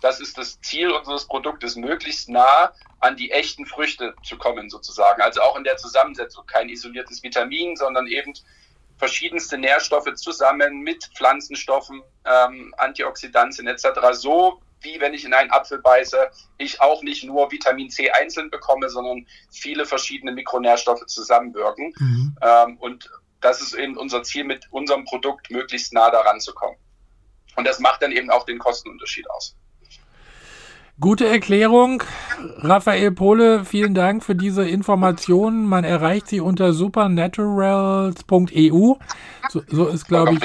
Das 0.00 0.20
ist 0.20 0.38
das 0.38 0.60
Ziel 0.60 0.90
unseres 0.90 1.26
Produktes, 1.26 1.76
möglichst 1.76 2.28
nah 2.28 2.72
an 3.00 3.16
die 3.16 3.30
echten 3.30 3.66
Früchte 3.66 4.14
zu 4.22 4.36
kommen, 4.38 4.70
sozusagen. 4.70 5.22
Also 5.22 5.40
auch 5.42 5.56
in 5.56 5.64
der 5.64 5.76
Zusammensetzung. 5.76 6.46
Kein 6.46 6.68
isoliertes 6.68 7.22
Vitamin, 7.22 7.76
sondern 7.76 8.06
eben 8.06 8.32
verschiedenste 8.96 9.58
Nährstoffe 9.58 10.12
zusammen 10.14 10.80
mit 10.80 11.04
Pflanzenstoffen, 11.14 12.02
ähm, 12.24 12.74
Antioxidantien 12.76 13.66
etc. 13.68 13.86
So 14.12 14.60
wie 14.80 15.00
wenn 15.00 15.14
ich 15.14 15.24
in 15.24 15.34
einen 15.34 15.50
Apfel 15.50 15.78
beiße, 15.78 16.30
ich 16.58 16.80
auch 16.80 17.02
nicht 17.02 17.24
nur 17.24 17.50
Vitamin 17.50 17.90
C 17.90 18.10
einzeln 18.10 18.50
bekomme, 18.50 18.88
sondern 18.88 19.26
viele 19.50 19.86
verschiedene 19.86 20.32
Mikronährstoffe 20.32 21.06
zusammenwirken. 21.06 21.92
Mhm. 21.98 22.36
Ähm, 22.40 22.76
und 22.78 23.10
das 23.40 23.60
ist 23.60 23.74
eben 23.74 23.96
unser 23.96 24.22
Ziel, 24.22 24.44
mit 24.44 24.66
unserem 24.70 25.04
Produkt 25.04 25.50
möglichst 25.50 25.92
nah 25.92 26.10
daran 26.10 26.40
zu 26.40 26.54
kommen. 26.54 26.76
Und 27.56 27.66
das 27.66 27.78
macht 27.80 28.02
dann 28.02 28.12
eben 28.12 28.30
auch 28.30 28.44
den 28.44 28.58
Kostenunterschied 28.58 29.28
aus. 29.30 29.56
Gute 31.00 31.28
Erklärung. 31.28 32.02
Raphael 32.56 33.12
Pohle, 33.12 33.64
vielen 33.64 33.94
Dank 33.94 34.24
für 34.24 34.34
diese 34.34 34.68
Informationen. 34.68 35.64
Man 35.64 35.84
erreicht 35.84 36.26
sie 36.26 36.40
unter 36.40 36.72
supernaturals.eu. 36.72 38.94
So, 39.48 39.62
so 39.68 39.86
ist, 39.86 40.08
glaube 40.08 40.32
ich, 40.32 40.40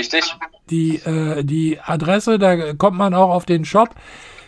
die, 0.69 0.97
äh, 0.97 1.43
die 1.43 1.79
Adresse. 1.79 2.37
Da 2.37 2.73
kommt 2.73 2.99
man 2.99 3.15
auch 3.15 3.31
auf 3.31 3.47
den 3.47 3.65
Shop. 3.65 3.95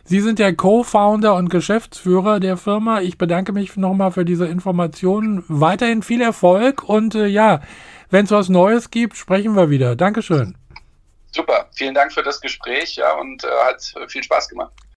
Sie 0.04 0.20
sind 0.20 0.38
der 0.38 0.56
Co-Founder 0.56 1.34
und 1.34 1.50
Geschäftsführer 1.50 2.40
der 2.40 2.58
Firma. 2.58 3.02
Ich 3.02 3.18
bedanke 3.18 3.52
mich 3.52 3.76
nochmal 3.76 4.12
für 4.12 4.26
diese 4.26 4.46
Informationen. 4.46 5.44
Weiterhin 5.48 6.04
viel 6.04 6.22
Erfolg 6.22 6.84
und 6.84 7.16
äh, 7.16 7.26
ja, 7.26 7.62
wenn 8.12 8.26
es 8.26 8.32
was 8.32 8.50
Neues 8.50 8.92
gibt, 8.92 9.18
sprechen 9.18 9.56
wir 9.56 9.72
wieder. 9.72 9.96
Dankeschön. 9.96 10.56
Super, 11.32 11.68
vielen 11.74 11.96
Dank 11.96 12.14
für 12.14 12.22
das 12.22 12.40
Gespräch 12.40 12.98
ja, 12.98 13.16
und 13.16 13.44
äh, 13.44 13.48
hat 13.68 13.92
viel 14.08 14.22
Spaß 14.22 14.50
gemacht. 14.50 14.72